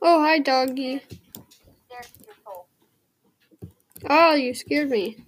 Oh, 0.00 0.22
hi, 0.22 0.38
doggy. 0.38 0.94
is 0.94 1.02
there 1.90 2.00
to 2.00 2.24
your 2.24 2.36
soul. 2.44 2.68
Oh, 4.10 4.34
you 4.34 4.54
scared 4.54 4.88
me. 4.90 5.18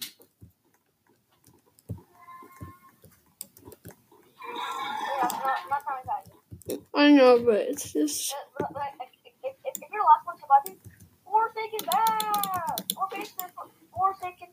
I 6.94 7.10
know, 7.10 7.42
but 7.44 7.56
it's 7.56 7.92
just. 7.92 8.34
If, 9.42 9.54
you're 9.92 10.02
Forsaken 11.24 11.86
back! 11.86 12.80
Or 12.96 13.08
Forsaken. 13.92 14.48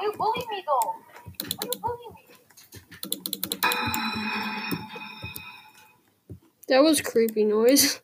You 0.00 0.12
me 0.50 0.64
though? 0.66 0.94
Why 1.56 1.70
you 1.70 2.10
me? 2.14 2.22
That 6.68 6.82
was 6.82 7.00
creepy 7.00 7.44
noise. 7.44 8.00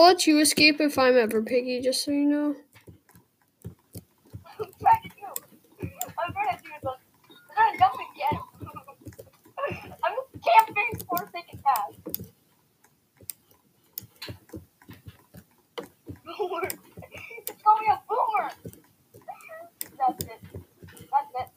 I'll 0.00 0.06
let 0.06 0.26
you 0.26 0.40
escape 0.40 0.80
if 0.80 0.98
I'm 0.98 1.14
ever 1.18 1.42
piggy, 1.42 1.82
just 1.82 2.02
so 2.02 2.10
you 2.10 2.24
know. 2.24 2.56
I'm 4.58 4.70
trying 4.80 5.02
to 5.02 5.08
do. 5.10 5.26
I'm 6.18 6.32
trying 6.32 6.56
to 6.56 6.62
do 6.64 6.70
it, 6.74 6.80
but 6.82 6.98
I'm 7.28 7.54
trying 7.54 7.72
to 7.72 7.78
jump 7.78 7.94
again. 8.14 8.40
I'm 10.02 10.14
just 10.16 10.30
camping 10.42 10.90
Forsaken 11.06 11.58
path. 11.62 11.92
Boomer! 16.24 16.68
It's 17.36 17.62
called 17.62 17.80
me 17.80 17.86
a 17.92 18.00
boomer! 18.08 18.48
That's 19.98 20.24
it. 20.24 20.24
That's 20.24 20.24
it. 20.24 20.40
That's 21.12 21.30
it. 21.36 21.48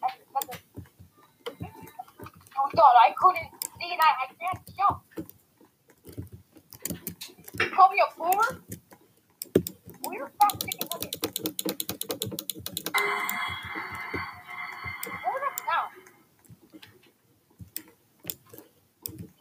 That's 0.00 0.14
it. 0.14 0.26
That's 0.32 0.48
it. 0.54 0.60
Oh 2.56 2.68
god, 2.76 2.94
I 3.00 3.12
couldn't 3.18 3.50
see 3.80 3.96
that. 3.98 4.14
I 4.22 4.26
can't 4.38 4.62
jump. 4.76 5.02
You 7.60 7.70
call 7.70 7.90
me 7.90 7.98
a 8.00 8.06
boomer? 8.16 8.62
We're 10.04 10.30
fast 10.40 10.60
chicken 10.60 10.88
nuggets. 10.92 11.18
What 15.10 15.32
was 15.34 15.42
that 15.42 15.54
sound? 15.66 15.90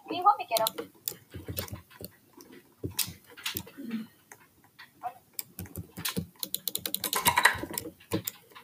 Can 0.08 0.16
you 0.16 0.24
help 0.24 0.38
me 0.40 0.46
get 0.50 0.60
him? 0.68 0.90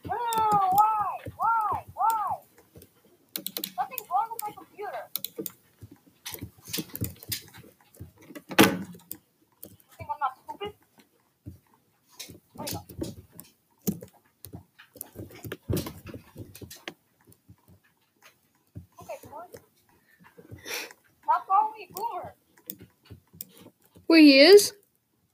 No, 0.06 0.14
no, 0.14 0.50
no, 0.52 0.60
why? 0.72 1.08
Why? 1.38 1.86
Why? 1.94 2.38
Something's 3.76 4.10
wrong 4.10 4.28
with 4.32 4.42
my 4.42 4.52
computer. 4.58 5.04
You 9.80 9.98
think 9.98 10.10
I'm 10.12 10.20
not 10.20 10.34
stupid? 10.44 10.74
There 12.56 12.66
you 12.68 12.74
go. 12.74 12.80
Okay, 19.02 19.18
Boomer. 19.24 19.48
Stop 21.24 21.48
calling 21.48 21.74
me 21.78 21.88
Boomer. 21.96 22.34
Wait, 24.14 24.26
he 24.26 24.40
is? 24.42 24.74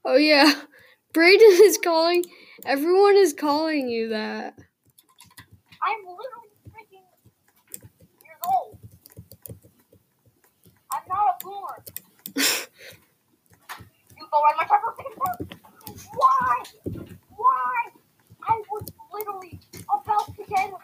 Oh, 0.06 0.16
yeah. 0.16 0.50
Brayden 1.14 1.60
is 1.64 1.76
calling. 1.76 2.24
Everyone 2.64 3.14
is 3.14 3.34
calling 3.34 3.90
you 3.90 4.08
that. 4.08 4.54
I'm 5.82 5.98
literally 6.06 6.48
freaking 6.70 7.04
years 8.24 8.40
old. 8.50 8.78
I'm 10.90 11.02
not 11.10 11.26
a 11.28 11.44
boomer. 11.44 11.84
You 14.18 14.26
go 14.32 14.42
right 14.42 14.54
my 14.58 14.66
truck 14.66 14.82
Why? 16.14 16.62
Why? 17.36 17.88
I 18.48 18.62
was 18.70 18.88
literally 19.12 19.60
about 19.92 20.26
to 20.36 20.44
get 20.48 20.58
him. 20.70 20.74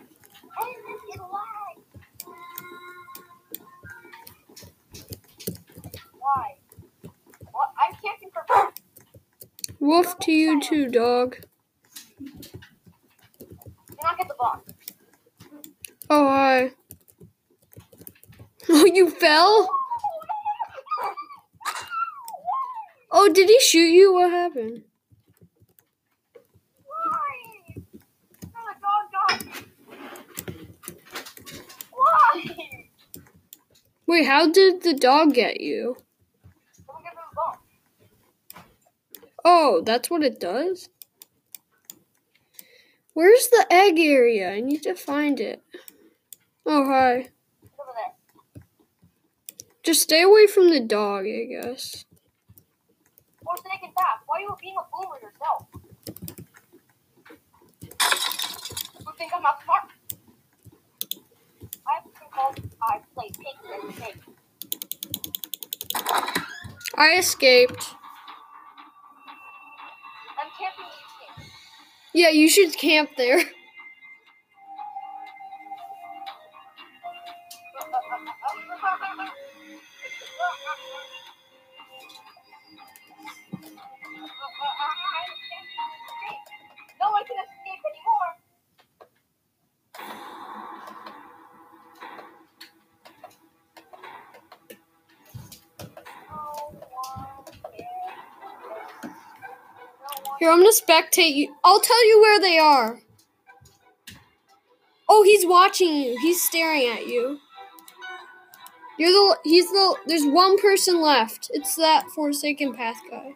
Ended 0.61 1.01
in 1.15 1.21
lag. 1.21 1.77
Why? 6.19 6.57
What? 7.57 7.73
I'm 7.81 7.95
camping 8.05 8.31
for 8.33 8.45
Woof 9.81 10.19
to 10.21 10.33
you 10.33 10.61
too, 10.61 10.89
dog. 10.91 11.37
Do 12.19 12.29
not 14.03 14.19
get 14.19 14.29
the 14.29 14.35
bomb. 14.39 14.61
Oh, 16.11 16.29
hi. 16.29 16.73
Oh, 18.69 18.85
you 18.85 19.09
fell? 19.09 19.69
Oh, 23.13 23.33
did 23.33 23.49
he 23.49 23.61
shoot 23.61 23.87
you? 23.87 24.13
What 24.13 24.31
happened? 24.31 24.83
Why? 26.85 27.85
Oh, 28.45 28.65
the 28.67 28.75
dog 28.83 29.05
got 29.13 29.47
me. 29.47 29.53
Why? 31.93 32.45
Wait, 34.09 34.27
how 34.27 34.51
did 34.51 34.83
the 34.83 34.95
dog 34.95 35.33
get 35.33 35.61
you? 35.61 35.97
Someone 36.87 37.05
give 37.05 37.13
him 37.13 37.19
a 37.31 37.35
bone. 37.37 37.59
Oh, 39.49 39.81
that's 39.81 40.11
what 40.11 40.25
it 40.25 40.41
does? 40.41 40.89
Where's 43.15 43.47
the 43.47 43.65
egg 43.71 43.97
area? 43.97 44.51
I 44.51 44.59
need 44.59 44.83
to 44.83 44.97
find 44.97 45.39
it. 45.39 45.63
Oh, 46.67 46.85
hi. 46.85 47.29
Over 47.79 47.93
there. 47.95 48.63
Just 49.85 50.03
stay 50.03 50.23
away 50.23 50.49
from 50.49 50.71
the 50.71 50.81
dog, 50.81 51.27
I 51.27 51.45
guess. 51.45 52.07
Or 53.47 53.57
second 53.59 53.95
path. 53.97 54.19
Why 54.27 54.39
are 54.39 54.41
you 54.41 54.57
being 54.61 54.75
a 54.81 54.83
boomer 54.93 55.21
yourself? 55.23 55.69
You 58.99 59.13
think 59.17 59.33
I'm 59.33 59.43
not 59.43 59.63
smart? 59.63 59.85
I 61.87 61.95
have 61.95 62.03
something 62.03 62.31
called 62.33 62.61
I 62.83 62.99
play 63.15 63.31
pink 63.31 63.59
and 63.73 63.95
snake. 63.95 64.21
I 66.97 67.17
escaped. 67.17 67.95
Yeah, 72.17 72.31
you 72.31 72.49
should 72.49 72.79
camp 72.79 73.11
there. 73.19 73.43
No 87.01 87.11
one 87.13 87.25
can 87.27 87.37
Here, 100.39 100.51
I'm 100.51 100.59
gonna 100.59 100.71
spectate 100.71 101.35
you. 101.35 101.55
I'll 101.65 101.81
tell 101.81 102.07
you 102.07 102.21
where 102.21 102.41
they 102.41 102.59
are. 102.59 103.01
Oh, 105.09 105.23
he's 105.23 105.47
watching 105.47 105.95
you. 105.95 106.19
He's 106.21 106.43
staring 106.43 106.87
at 106.89 107.07
you. 107.07 107.39
You're 108.99 109.11
the. 109.11 109.39
He's 109.45 109.69
the. 109.71 109.97
There's 110.07 110.27
one 110.27 110.59
person 110.59 111.01
left. 111.01 111.51
It's 111.55 111.75
that 111.77 112.09
Forsaken 112.15 112.75
Path 112.75 113.01
guy. 113.11 113.35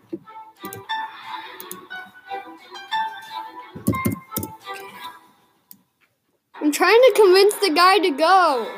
I'm 6.55 6.73
trying 6.73 7.01
to 7.01 7.13
convince 7.17 7.55
the 7.57 7.71
guy 7.71 7.99
to 7.99 8.11
go. 8.11 8.71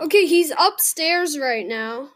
Okay, 0.00 0.26
he's 0.26 0.52
upstairs 0.58 1.38
right 1.38 1.66
now. 1.66 2.08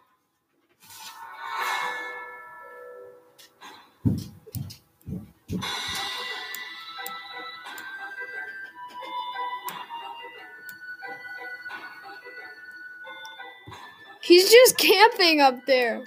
He's 14.20 14.50
just 14.50 14.78
camping 14.78 15.40
up 15.40 15.66
there. 15.66 16.02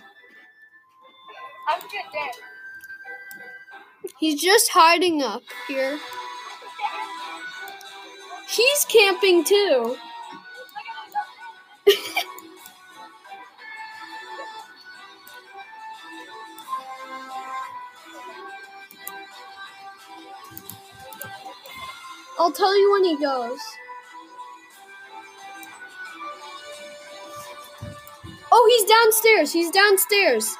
I'm 1.69 1.79
good 1.81 2.07
there. 2.13 2.31
He's 4.19 4.41
just 4.41 4.69
hiding 4.69 5.21
up 5.21 5.43
here. 5.67 5.99
He's 8.49 8.85
camping 8.85 9.43
too. 9.43 9.97
I'll 22.39 22.51
tell 22.51 22.77
you 22.79 22.91
when 22.91 23.03
he 23.03 23.17
goes. 23.17 23.59
Oh, 28.51 28.67
he's 28.69 28.89
downstairs. 28.89 29.51
He's 29.51 29.71
downstairs. 29.71 30.55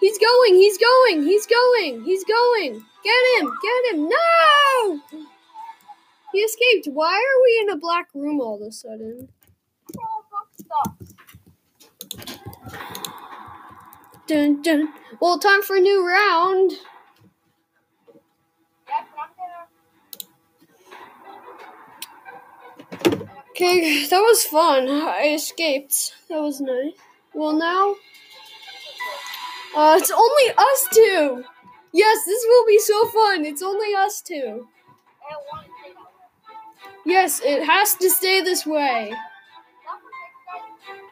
He's 0.00 0.18
going. 0.18 0.54
He's 0.54 0.78
going. 0.78 1.22
He's 1.22 1.46
going. 1.46 2.04
He's 2.04 2.24
going. 2.24 2.84
Get 3.04 3.40
him. 3.40 3.52
Get 3.62 3.94
him. 3.94 4.08
No! 4.08 5.00
He 6.32 6.38
escaped. 6.40 6.88
Why 6.92 7.14
are 7.14 7.42
we 7.42 7.60
in 7.62 7.70
a 7.70 7.78
black 7.78 8.08
room 8.14 8.40
all 8.40 8.56
of 8.56 8.68
a 8.68 8.72
sudden? 8.72 9.28
Dun, 14.26 14.62
dun. 14.62 14.92
Well, 15.20 15.38
time 15.38 15.62
for 15.62 15.76
a 15.76 15.80
new 15.80 16.06
round. 16.06 16.72
Okay, 23.62 24.06
that 24.06 24.20
was 24.20 24.42
fun. 24.44 24.88
I 24.88 25.34
escaped. 25.34 26.14
That 26.30 26.40
was 26.40 26.62
nice. 26.62 26.94
Well, 27.34 27.52
now. 27.52 27.94
Uh, 29.76 29.98
it's 30.00 30.10
only 30.10 30.54
us 30.56 30.86
two. 30.94 31.44
Yes, 31.92 32.24
this 32.24 32.42
will 32.48 32.66
be 32.66 32.78
so 32.78 33.06
fun. 33.08 33.44
It's 33.44 33.62
only 33.62 33.94
us 33.94 34.22
two. 34.22 34.34
I 34.34 35.32
don't 35.32 35.44
want 35.52 35.66
to 35.66 35.72
say 35.84 35.92
that. 35.92 37.00
Yes, 37.04 37.40
it 37.44 37.66
has 37.66 37.96
to 37.96 38.08
stay 38.08 38.40
this 38.40 38.64
way. 38.64 39.10
Not 39.10 40.00
for 40.00 40.08
next 40.56 40.86
time. 40.86 41.04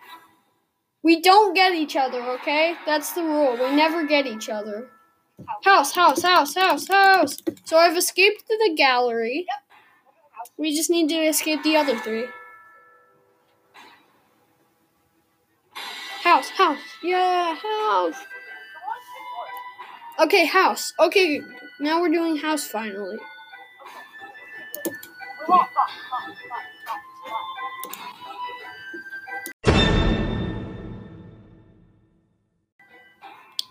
We 1.02 1.20
don't 1.20 1.52
get 1.52 1.74
each 1.74 1.96
other, 1.96 2.22
okay? 2.22 2.76
That's 2.86 3.12
the 3.12 3.24
rule. 3.24 3.58
We 3.58 3.76
never 3.76 4.06
get 4.06 4.26
each 4.26 4.48
other. 4.48 4.88
House, 5.64 5.94
house, 5.94 6.22
house, 6.22 6.54
house, 6.54 6.88
house. 6.88 7.36
So 7.64 7.76
I've 7.76 7.96
escaped 7.98 8.46
to 8.48 8.56
the 8.56 8.74
gallery. 8.74 9.46
We 10.56 10.74
just 10.74 10.88
need 10.88 11.10
to 11.10 11.14
escape 11.14 11.62
the 11.62 11.76
other 11.76 11.98
three. 11.98 12.24
House, 16.28 16.50
house. 16.50 16.78
Yeah, 17.02 17.54
house. 17.54 18.16
Okay, 20.20 20.44
house. 20.44 20.92
Okay, 21.00 21.40
now 21.80 22.02
we're 22.02 22.10
doing 22.10 22.36
house 22.36 22.66
finally. 22.66 23.16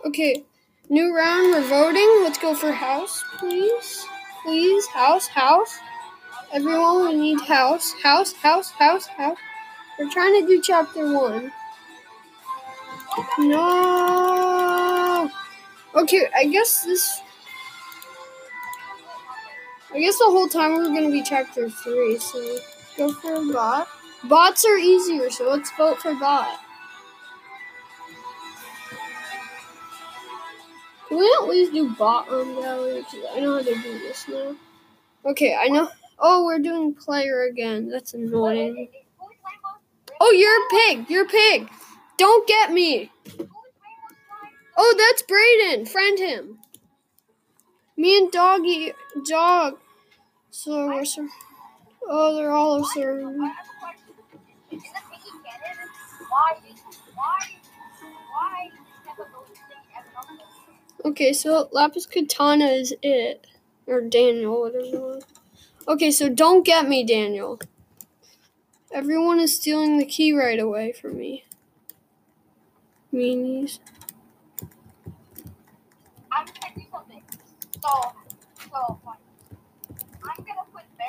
Okay, 0.04 0.44
new 0.90 1.16
round. 1.16 1.54
We're 1.54 1.62
voting. 1.62 2.24
Let's 2.24 2.40
go 2.40 2.56
for 2.56 2.72
house, 2.72 3.24
please. 3.38 4.04
Please, 4.42 4.88
house, 4.88 5.28
house. 5.28 5.78
Everyone, 6.52 7.06
we 7.06 7.14
need 7.14 7.40
house, 7.42 7.94
house, 8.02 8.34
house, 8.34 8.72
house, 8.72 9.06
house. 9.06 9.38
We're 10.00 10.10
trying 10.10 10.42
to 10.42 10.48
do 10.48 10.60
chapter 10.60 11.14
one. 11.14 11.52
No. 13.40 15.30
Okay, 15.96 16.28
I 16.36 16.46
guess 16.46 16.84
this. 16.84 17.22
I 19.94 20.00
guess 20.00 20.18
the 20.18 20.26
whole 20.26 20.48
time 20.48 20.74
we're 20.74 20.86
gonna 20.86 21.10
be 21.10 21.24
chapter 21.24 21.70
three. 21.70 22.20
So 22.20 22.60
go 22.98 23.14
for 23.14 23.34
a 23.34 23.54
bot. 23.54 23.88
Bots 24.26 24.66
are 24.66 24.78
easier, 24.78 25.30
so 25.30 25.50
let's 25.50 25.72
vote 25.78 26.00
for 26.00 26.14
bot. 26.16 26.60
Can 31.08 31.18
we 31.18 31.38
at 31.40 31.48
least 31.48 31.72
do 31.74 31.90
bot 31.96 32.30
on 32.30 32.56
gallery? 32.62 33.00
Because 33.00 33.26
I 33.34 33.40
know 33.40 33.54
how 33.54 33.62
to 33.62 33.74
do 33.74 34.00
this 34.00 34.28
now. 34.28 34.56
Okay, 35.26 35.56
I 35.56 35.68
know. 35.68 35.90
Oh, 36.20 36.46
we're 36.46 36.60
doing 36.60 36.94
player 36.94 37.44
again. 37.44 37.90
That's 37.90 38.14
annoying. 38.14 38.90
Oh, 40.20 40.32
you're 40.32 40.66
a 40.66 40.70
pig. 40.70 41.10
You're 41.10 41.26
a 41.26 41.30
pig. 41.30 41.70
Don't 42.18 42.48
get 42.48 42.72
me. 42.72 43.12
Oh, 44.76 44.96
that's 44.98 45.24
Brayden. 45.24 45.88
Friend 45.88 46.20
him. 46.20 46.60
Me 47.96 48.18
and 48.18 48.32
Doggy, 48.32 48.94
Dog. 49.28 49.80
So 50.52 50.88
we're 50.88 51.06
sur- 51.06 51.30
Oh, 52.08 52.36
they're 52.36 52.52
all 52.52 52.84
serving. 52.86 53.52
Okay, 61.06 61.34
so 61.34 61.70
Lapis 61.72 62.06
Katana 62.06 62.66
is 62.66 62.94
it. 63.02 63.48
Or 63.88 64.02
Daniel, 64.02 64.62
whatever 64.62 64.86
it 64.86 65.02
was. 65.02 65.24
Okay, 65.88 66.12
so 66.12 66.30
don't 66.30 66.66
get 66.66 66.88
me, 66.88 67.06
Daniel. 67.06 67.60
Everyone 68.92 69.40
is 69.40 69.56
stealing 69.56 69.98
the 69.98 70.06
key 70.06 70.34
right 70.34 70.60
away 70.60 70.92
from 70.92 71.18
me. 71.18 71.46
Meanies. 73.18 73.80
I'm 76.32 76.46
gonna 76.46 76.76
do 76.76 76.84
something. 76.92 77.24
So, 77.84 78.14
so, 78.72 79.00
like, 79.06 79.18
I'm 80.24 80.46
gonna 80.46 80.66
put 80.72 80.84
bear. 80.98 81.08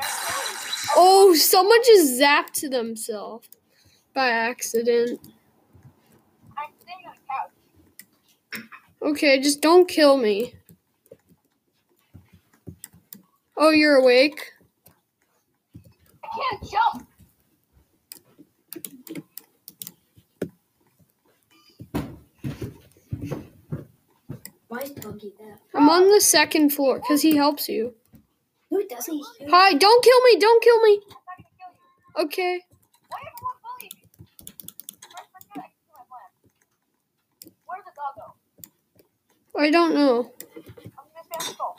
Oh, 0.96 1.34
someone 1.34 1.78
just 1.84 2.18
zapped 2.18 2.70
themselves 2.70 3.48
by 4.14 4.30
accident. 4.30 5.20
I'm 6.56 6.72
sitting 6.78 7.04
on 7.06 7.12
the 7.14 8.60
couch. 8.62 9.10
Okay, 9.10 9.40
just 9.40 9.60
don't 9.60 9.86
kill 9.86 10.16
me. 10.16 10.54
Oh, 13.56 13.70
you're 13.70 13.96
awake? 13.96 14.52
I 16.24 16.28
can't 16.36 16.70
jump. 16.70 17.08
Why 23.10 23.24
is 23.24 23.26
Doggy 23.28 23.34
that? 24.44 24.57
I'm 24.70 25.88
on 25.88 26.10
the 26.10 26.20
second 26.20 26.70
floor 26.70 26.96
because 27.00 27.22
he 27.22 27.36
helps 27.36 27.68
you. 27.68 27.94
No, 28.70 28.78
it 28.80 28.88
doesn't. 28.90 29.20
Hi, 29.48 29.72
don't 29.74 30.04
kill 30.04 30.20
me, 30.24 30.36
don't 30.38 30.62
kill 30.62 30.80
me. 30.82 31.00
I'm 31.04 31.08
not 31.08 31.36
gonna 31.38 31.48
kill 31.58 31.72
you. 32.18 32.24
Okay. 32.26 32.60
Why 33.08 33.18
everyone 33.26 33.56
bully 33.62 33.88
me? 33.94 34.02
First, 35.00 35.28
first, 35.32 35.46
I 35.52 35.54
can 35.54 35.62
kill 35.86 35.96
my 35.96 36.04
plan. 36.10 36.30
Where's 37.64 37.84
the 37.84 37.92
doggo? 37.96 38.26
I 39.56 39.70
don't 39.70 39.94
know. 39.94 40.32
I'm 40.54 40.92
gonna 41.14 41.24
spam 41.24 41.42
skull. 41.54 41.78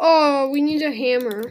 Oh, 0.00 0.48
we 0.50 0.62
need 0.62 0.80
a 0.80 0.90
hammer. 0.90 1.50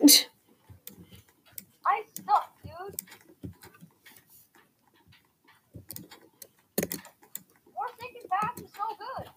I 1.85 2.03
suck, 2.13 2.53
dude. 2.63 2.95
More 7.73 7.89
thinking 7.99 8.21
back 8.29 8.53
is 8.57 8.71
so 8.71 8.83
good. 8.97 9.27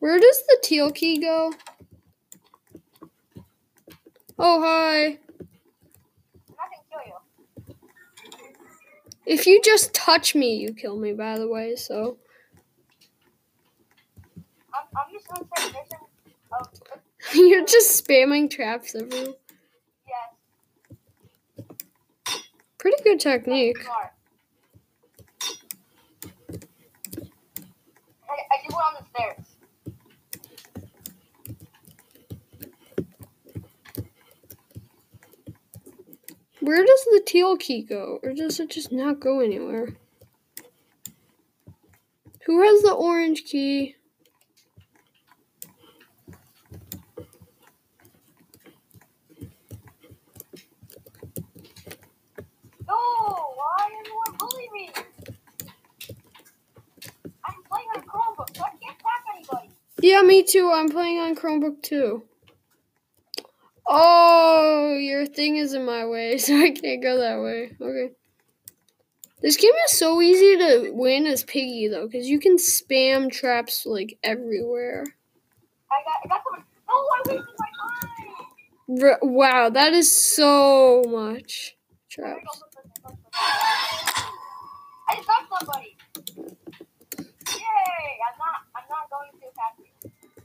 Where 0.00 0.18
does 0.18 0.42
the 0.48 0.58
teal 0.62 0.90
key 0.90 1.18
go? 1.18 1.52
Oh, 4.38 4.60
hi. 4.60 5.04
I'm 5.06 5.16
not 6.50 6.68
gonna 6.70 6.82
kill 6.90 7.02
you. 7.06 7.76
If 9.26 9.46
you 9.46 9.60
just 9.64 9.94
touch 9.94 10.34
me, 10.34 10.56
you 10.56 10.74
kill 10.74 10.98
me, 10.98 11.12
by 11.12 11.38
the 11.38 11.48
way, 11.48 11.76
so. 11.76 12.18
I'm, 14.74 14.82
I'm 14.82 14.83
just 14.83 14.83
someone 14.83 14.83
say 14.83 14.83
mission 14.83 14.83
of 14.83 14.83
Um, 14.96 15.02
You're 17.34 17.64
just 17.64 18.06
spamming 18.06 18.50
traps 18.50 18.94
everywhere. 18.94 19.34
yes, 20.06 21.66
Pretty 22.78 23.02
good 23.02 23.18
technique. 23.18 23.82
smart. 23.82 24.12
I, 28.28 28.32
I 28.32 28.74
on 28.74 28.94
the 29.00 29.04
stairs. 29.10 29.46
Where 36.60 36.84
does 36.84 37.04
the 37.04 37.22
teal 37.26 37.56
key 37.56 37.82
go? 37.82 38.20
Or 38.22 38.32
does 38.32 38.60
it 38.60 38.70
just 38.70 38.92
not 38.92 39.20
go 39.20 39.40
anywhere? 39.40 39.88
Who 42.46 42.62
has 42.62 42.82
the 42.82 42.92
orange 42.92 43.44
key? 43.44 43.96
No, 52.86 52.94
why 53.56 53.88
everyone 54.00 54.38
bully 54.38 54.68
me? 54.72 54.90
I'm 57.44 57.54
playing 57.70 57.88
on 57.96 58.02
Chromebook, 58.02 58.56
so 58.56 58.62
I 58.62 58.70
can't 58.70 58.96
attack 58.98 59.24
anybody. 59.36 59.70
Yeah, 60.00 60.22
me 60.22 60.43
too. 60.54 60.70
I'm 60.72 60.88
playing 60.88 61.18
on 61.18 61.34
Chromebook 61.34 61.82
too. 61.82 62.22
Oh, 63.86 64.96
your 64.96 65.26
thing 65.26 65.56
is 65.56 65.74
in 65.74 65.84
my 65.84 66.06
way, 66.06 66.38
so 66.44 66.56
I 66.56 66.70
can't 66.70 67.02
go 67.02 67.18
that 67.18 67.40
way. 67.40 67.72
Okay. 67.80 68.14
This 69.42 69.56
game 69.56 69.72
is 69.86 69.98
so 69.98 70.22
easy 70.22 70.56
to 70.56 70.90
win 70.94 71.26
as 71.26 71.42
Piggy 71.42 71.88
though, 71.88 72.06
because 72.06 72.28
you 72.28 72.38
can 72.38 72.56
spam 72.56 73.30
traps 73.30 73.84
like 73.84 74.16
everywhere. 74.22 75.04
I 75.90 75.96
got, 76.04 76.14
I 76.24 76.28
got 76.28 76.42
someone. 76.44 76.64
No, 76.88 76.94
I 76.94 77.20
wasted 77.26 77.54
my 77.58 77.68
time. 78.96 79.02
R- 79.02 79.18
wow, 79.22 79.68
that 79.70 79.92
is 79.92 80.14
so 80.14 81.02
much 81.08 81.76
There 82.16 82.34
we 82.36 82.40
go, 82.40 82.44
traps. 82.44 82.62
I 85.08 85.16
just 85.16 85.26
got 85.26 85.58
somebody. 85.58 85.96
Yay! 87.50 87.58
I'm 87.58 88.38
not. 88.38 88.62
I'm 88.74 88.84
not 88.88 89.10
going 89.10 89.30
to 89.32 89.46
attack 89.48 89.74
you. 89.78 89.83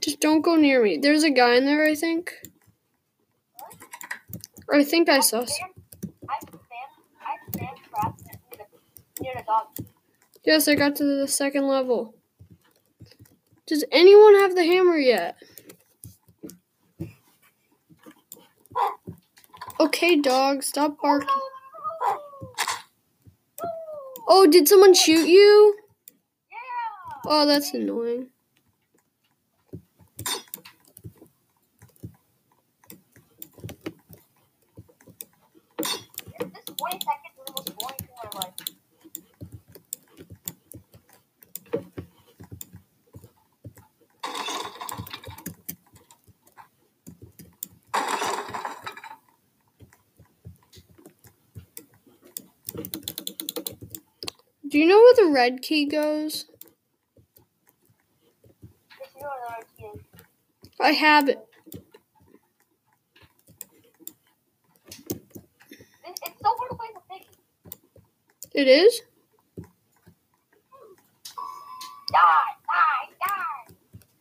Just 0.02 0.20
don't 0.20 0.42
go 0.42 0.56
near 0.56 0.84
me. 0.84 0.98
There's 0.98 1.24
a 1.24 1.30
guy 1.30 1.56
in 1.56 1.66
there, 1.66 1.86
I 1.86 1.96
think. 1.96 2.34
I 4.72 4.84
think 4.84 5.10
I 5.10 5.20
saw. 5.20 5.42
s- 5.42 5.54
Stand, 5.56 5.72
I 6.30 6.40
stand. 6.40 6.62
I 7.22 7.36
stand 7.52 7.78
trapped 7.90 8.22
near 8.26 8.40
the, 8.58 9.24
near 9.24 9.34
the 9.36 9.44
dog. 9.44 9.68
Yes, 10.46 10.68
I 10.68 10.76
got 10.76 10.96
to 10.98 11.04
the 11.06 11.28
second 11.28 11.68
level. 11.68 12.16
Does 13.68 13.86
anyone 13.92 14.36
have 14.36 14.56
the 14.56 14.66
hammer 14.66 14.98
yet? 14.98 15.38
Okay, 19.80 20.16
dog, 20.18 20.64
stop 20.64 20.98
barking. 21.02 21.30
Oh, 24.28 24.48
did 24.48 24.68
someone 24.68 24.94
shoot 24.94 25.28
you? 25.28 25.76
Oh, 27.26 27.46
that's 27.46 27.74
annoying. 27.74 28.30
This 36.40 36.50
20 36.78 37.00
seconds 37.00 37.34
is 37.40 37.46
the 37.46 37.52
most 37.52 37.76
boring 37.78 37.98
thing 37.98 38.08
in 38.24 38.30
my 38.34 38.40
life. 38.40 38.54
Do 54.70 54.80
you 54.80 54.88
know 54.88 54.98
where 55.00 55.16
red 55.30 55.62
key 55.62 55.86
goes? 55.86 56.46
I 60.82 60.92
have 60.92 61.28
it. 61.28 61.40
It's 66.06 66.40
so 66.42 66.56
hard 66.58 66.70
to 66.70 66.76
play 66.76 66.88
the. 66.94 67.00
It 68.60 68.68
is? 68.68 69.02
Die! 72.12 72.52
Die! 72.68 73.06
Die! 73.22 73.74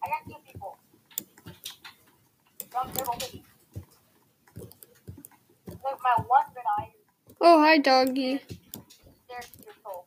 I 0.05 0.09
got 0.09 0.23
two 0.27 0.37
people. 0.47 0.79
My 6.03 6.15
one 6.27 6.47
Oh, 7.41 7.61
hi, 7.63 7.79
doggy. 7.79 8.35
is 8.35 8.41
there 9.29 9.41
to 9.41 9.49
your 9.65 9.75
soul. 9.83 10.07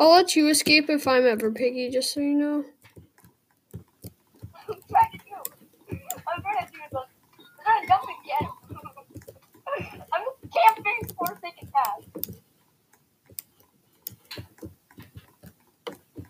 I'll 0.00 0.12
let 0.12 0.36
you 0.36 0.48
escape 0.50 0.90
if 0.90 1.08
I'm 1.08 1.26
ever 1.26 1.52
piggy, 1.52 1.90
just 1.90 2.14
so 2.14 2.20
you 2.20 2.34
know. 2.34 2.64
I'm 4.68 4.76
trying 4.90 5.12
to 5.12 5.18
do. 5.18 5.52
I'm 6.28 6.42
trying 6.42 6.66
to 6.66 6.72
do 6.72 6.78
this. 6.92 7.00
I'm 7.58 7.64
trying 7.64 7.82
to 7.82 7.88
jump 7.88 8.04
and. 8.40 8.48
I'm 10.12 10.24
camping 10.52 11.16
Forsaken 11.16 11.68
cat. 11.72 12.24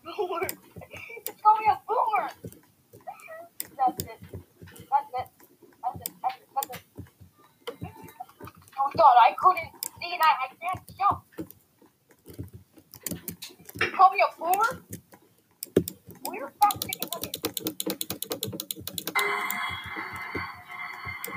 Boomer. 0.04 0.48
It's 1.26 1.42
called 1.42 1.61
me 1.61 1.66
a 1.70 1.80
boomer. 1.88 2.30
That's 3.78 4.04
it. 4.04 4.18
That's 4.20 5.09
it. 5.14 5.28
That's 5.83 6.00
it. 6.09 6.12
That's 6.22 6.37
it. 6.37 6.48
That's 6.54 6.78
it. 6.78 6.83
Oh 8.80 8.90
god, 8.96 9.16
I 9.28 9.35
couldn't 9.38 9.70
see 10.00 10.18
I, 10.22 10.33
I 10.44 10.48
can't 10.61 10.98
jump. 10.98 11.19
Call 14.00 14.10
me 14.12 14.22
a 14.22 14.24
boomer? 14.40 14.72
We're 16.24 16.50
stop 16.56 16.74
chicken 16.80 17.08
nuggets. 17.12 17.38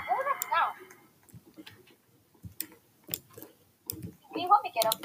What 0.07 0.27
up 0.31 0.39
now? 0.49 0.67
Can 4.31 4.39
you 4.39 4.47
help 4.47 4.63
me 4.63 4.71
get 4.73 4.85
him? 4.85 4.97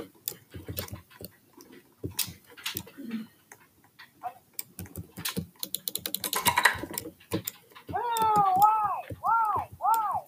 No, 7.90 7.98
no, 7.98 8.00
no, 8.36 8.52
why? 8.54 8.90
Why? 9.20 9.68
Why? 9.78 10.22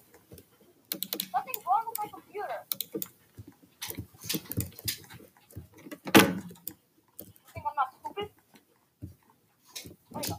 Something's 1.30 1.64
wrong 1.64 1.84
with 1.86 1.96
my 1.96 2.08
computer. 2.12 2.58
You 7.46 7.52
think 7.54 7.64
I'm 7.66 7.74
not 7.76 7.88
stupid? 8.00 8.28
There 10.12 10.22
you 10.22 10.28
go. 10.28 10.36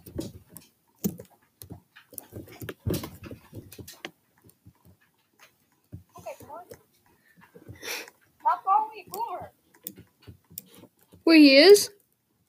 Okay, 6.18 6.36
boomer. 6.42 6.66
Stop 8.40 8.60
calling 8.64 8.90
me 8.96 9.00
boomer. 9.12 9.46
He 11.32 11.58
is? 11.58 11.90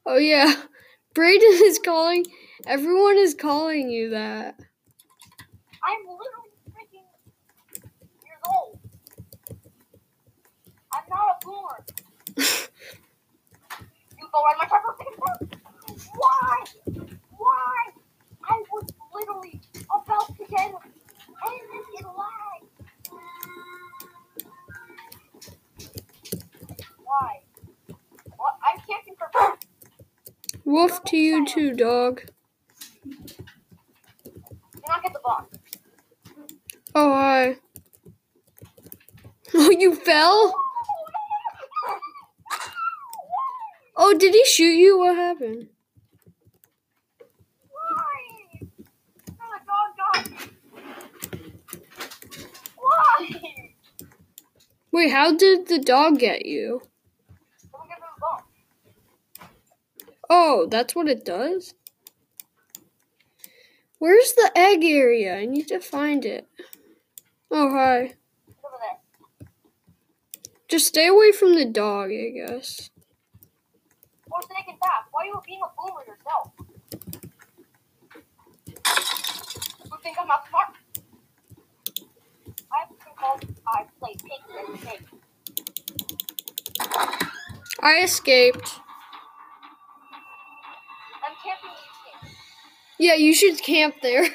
Oh, 0.07 0.19
yeah. 0.19 0.55
Brayden 1.15 1.63
is 1.65 1.79
calling. 1.79 2.25
Everyone 2.67 3.19
is 3.19 3.35
calling 3.35 3.91
you 3.91 4.11
that. 4.11 4.52
to 31.13 31.19
you 31.19 31.45
too, 31.45 31.75
dog. 31.75 32.23
Oh, 36.95 37.13
hi. 37.13 37.57
Oh, 39.55 39.71
you 39.71 39.95
fell? 39.95 40.55
Oh, 43.95 44.17
did 44.17 44.33
he 44.33 44.43
shoot 44.47 44.73
you? 44.73 44.99
What 44.99 45.15
happened? 45.15 45.69
Wait, 54.91 55.11
how 55.11 55.37
did 55.37 55.69
the 55.69 55.79
dog 55.79 56.19
get 56.19 56.47
you? 56.47 56.81
Oh, 60.63 60.67
that's 60.67 60.95
what 60.95 61.09
it 61.09 61.25
does? 61.25 61.75
Where's 63.99 64.33
the 64.35 64.53
egg 64.55 64.85
area? 64.85 65.35
I 65.37 65.45
need 65.45 65.67
to 65.69 65.81
find 65.81 66.25
it. 66.25 66.47
Oh, 67.51 67.73
hi. 67.73 68.15
Over 68.65 68.79
there. 68.81 69.49
Just 70.69 70.87
stay 70.87 71.09
away 71.09 71.33
from 71.33 71.57
the 71.57 71.65
dog, 71.65 72.13
I 72.13 72.29
guess. 72.31 72.91
Or 74.31 74.41
second 74.43 74.79
path. 74.81 75.07
Why 75.11 75.25
are 75.25 75.27
you 75.27 75.43
being 75.45 75.61
a 75.65 75.71
boomer 75.77 76.05
yourself? 76.07 76.53
You 79.85 79.99
think 80.01 80.17
I'm 80.21 80.29
not 80.29 80.49
smart? 80.49 80.77
I've 82.71 82.89
been 82.89 83.57
I 83.67 83.85
play 83.99 84.15
pink 84.15 84.43
and. 84.57 85.09
I 87.81 88.05
escaped. 88.05 88.82
Yeah, 93.03 93.15
you 93.15 93.35
should 93.35 93.61
camp 93.61 93.97
there. 94.01 94.29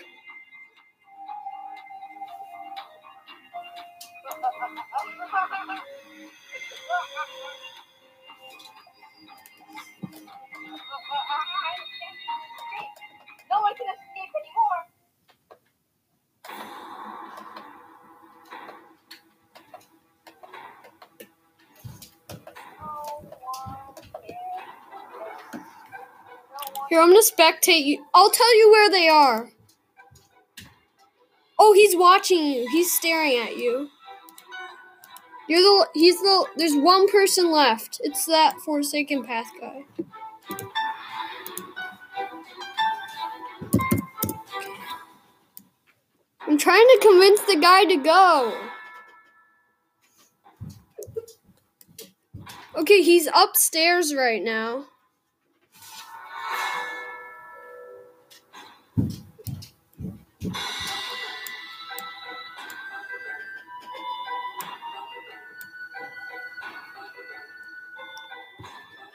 Gonna 27.17 27.51
spectate 27.51 27.85
you. 27.85 28.05
I'll 28.13 28.29
tell 28.29 28.57
you 28.57 28.71
where 28.71 28.89
they 28.89 29.07
are. 29.07 29.49
Oh, 31.59 31.73
he's 31.73 31.95
watching 31.95 32.45
you. 32.45 32.67
He's 32.69 32.93
staring 32.93 33.37
at 33.37 33.57
you. 33.57 33.89
You're 35.47 35.61
the. 35.61 35.87
He's 35.93 36.19
the. 36.19 36.45
There's 36.57 36.75
one 36.75 37.09
person 37.09 37.51
left. 37.51 37.99
It's 38.03 38.25
that 38.25 38.57
Forsaken 38.65 39.23
Path 39.23 39.49
guy. 39.59 39.83
I'm 46.41 46.57
trying 46.57 46.87
to 46.87 46.99
convince 47.01 47.41
the 47.41 47.57
guy 47.57 47.85
to 47.85 47.97
go. 47.97 48.57
Okay, 52.75 53.01
he's 53.01 53.27
upstairs 53.33 54.13
right 54.13 54.43
now. 54.43 54.85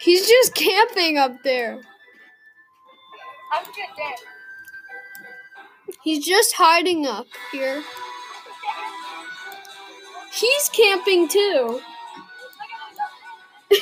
He's 0.02 0.28
just 0.28 0.54
camping 0.56 1.16
up 1.16 1.44
there. 1.44 1.80
I'm 3.52 3.64
good 3.64 3.88
there. 3.96 4.16
He's 6.02 6.26
just 6.26 6.54
hiding 6.54 7.06
up 7.06 7.28
here. 7.52 7.84
He's 10.32 10.68
camping 10.70 11.28
too. 11.28 11.80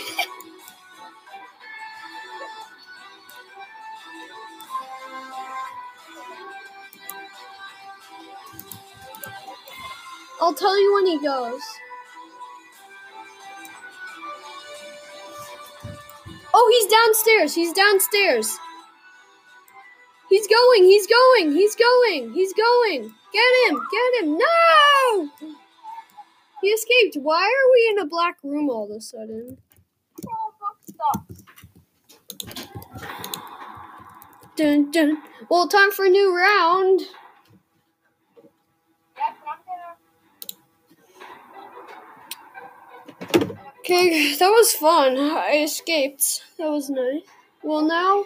I'll 10.43 10.53
tell 10.53 10.79
you 10.79 10.93
when 10.93 11.07
he 11.07 11.19
goes. 11.19 11.63
Oh, 16.53 16.69
he's 16.79 16.91
downstairs. 16.91 17.55
He's 17.55 17.73
downstairs. 17.73 18.59
He's 20.29 20.47
going. 20.47 20.85
He's 20.85 21.07
going. 21.07 21.53
He's 21.53 21.77
going. 21.77 22.33
He's 22.33 22.53
going. 22.55 23.13
Get 23.33 23.71
him. 23.71 23.81
Get 23.91 24.23
him. 24.23 24.39
No! 24.39 25.31
He 26.63 26.69
escaped. 26.69 27.17
Why 27.23 27.43
are 27.43 27.73
we 27.73 27.89
in 27.91 27.99
a 27.99 28.07
black 28.07 28.37
room 28.43 28.71
all 28.71 28.85
of 28.85 28.97
a 28.97 29.01
sudden? 29.01 29.59
Dun 34.57 34.91
dun. 34.91 35.23
Well, 35.49 35.69
time 35.69 35.91
for 35.91 36.05
a 36.05 36.11
new 36.11 36.37
round. 36.37 37.01
Okay, 43.91 44.37
that 44.37 44.51
was 44.51 44.71
fun. 44.71 45.19
I 45.19 45.63
escaped. 45.65 46.45
That 46.59 46.71
was 46.71 46.91
nice. 46.91 47.23
Well, 47.65 47.83
now. 47.83 48.21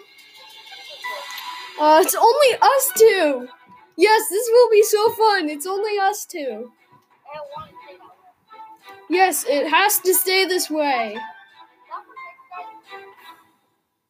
Uh, 1.79 2.01
it's 2.03 2.13
only 2.13 2.57
us 2.61 2.91
two. 2.95 3.47
Yes, 3.97 4.29
this 4.29 4.47
will 4.51 4.69
be 4.69 4.83
so 4.83 5.09
fun. 5.13 5.49
It's 5.49 5.65
only 5.65 5.97
us 5.97 6.27
two. 6.27 6.39
I 6.39 7.35
don't 7.35 7.49
want 7.57 7.71
to 7.71 7.75
say 7.89 7.97
that. 7.97 9.05
Yes, 9.09 9.43
it 9.47 9.67
has 9.67 9.97
to 10.01 10.13
stay 10.13 10.45
this 10.45 10.69
way. 10.69 11.15
Not 11.15 12.03
for 12.05 12.13
next 12.61 12.91
time. 12.91 13.09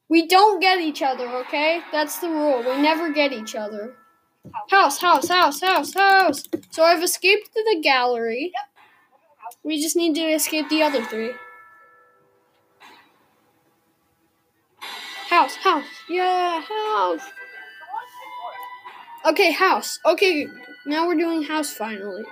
We 0.10 0.28
don't 0.28 0.60
get 0.60 0.82
each 0.82 1.02
other, 1.02 1.26
okay? 1.46 1.80
That's 1.90 2.20
the 2.20 2.28
rule. 2.28 2.60
We 2.60 2.82
never 2.82 3.14
get 3.14 3.32
each 3.32 3.56
other. 3.56 3.94
House, 4.70 5.00
house, 5.00 5.30
house, 5.30 5.62
house, 5.62 5.94
house. 5.94 6.44
So 6.72 6.84
I've 6.84 7.02
escaped 7.02 7.54
to 7.54 7.64
the 7.64 7.80
gallery. 7.82 8.52
We 9.64 9.82
just 9.82 9.96
need 9.96 10.16
to 10.16 10.22
escape 10.22 10.68
the 10.68 10.84
other 10.84 11.02
three. 11.06 11.32
House, 15.36 15.56
house. 15.58 15.84
Yeah, 16.08 16.62
house. 16.62 17.30
Okay, 19.26 19.52
house. 19.52 20.00
Okay, 20.06 20.48
now 20.86 21.08
we're 21.08 21.16
doing 21.16 21.44
house 21.44 21.74
finally. 21.74 22.24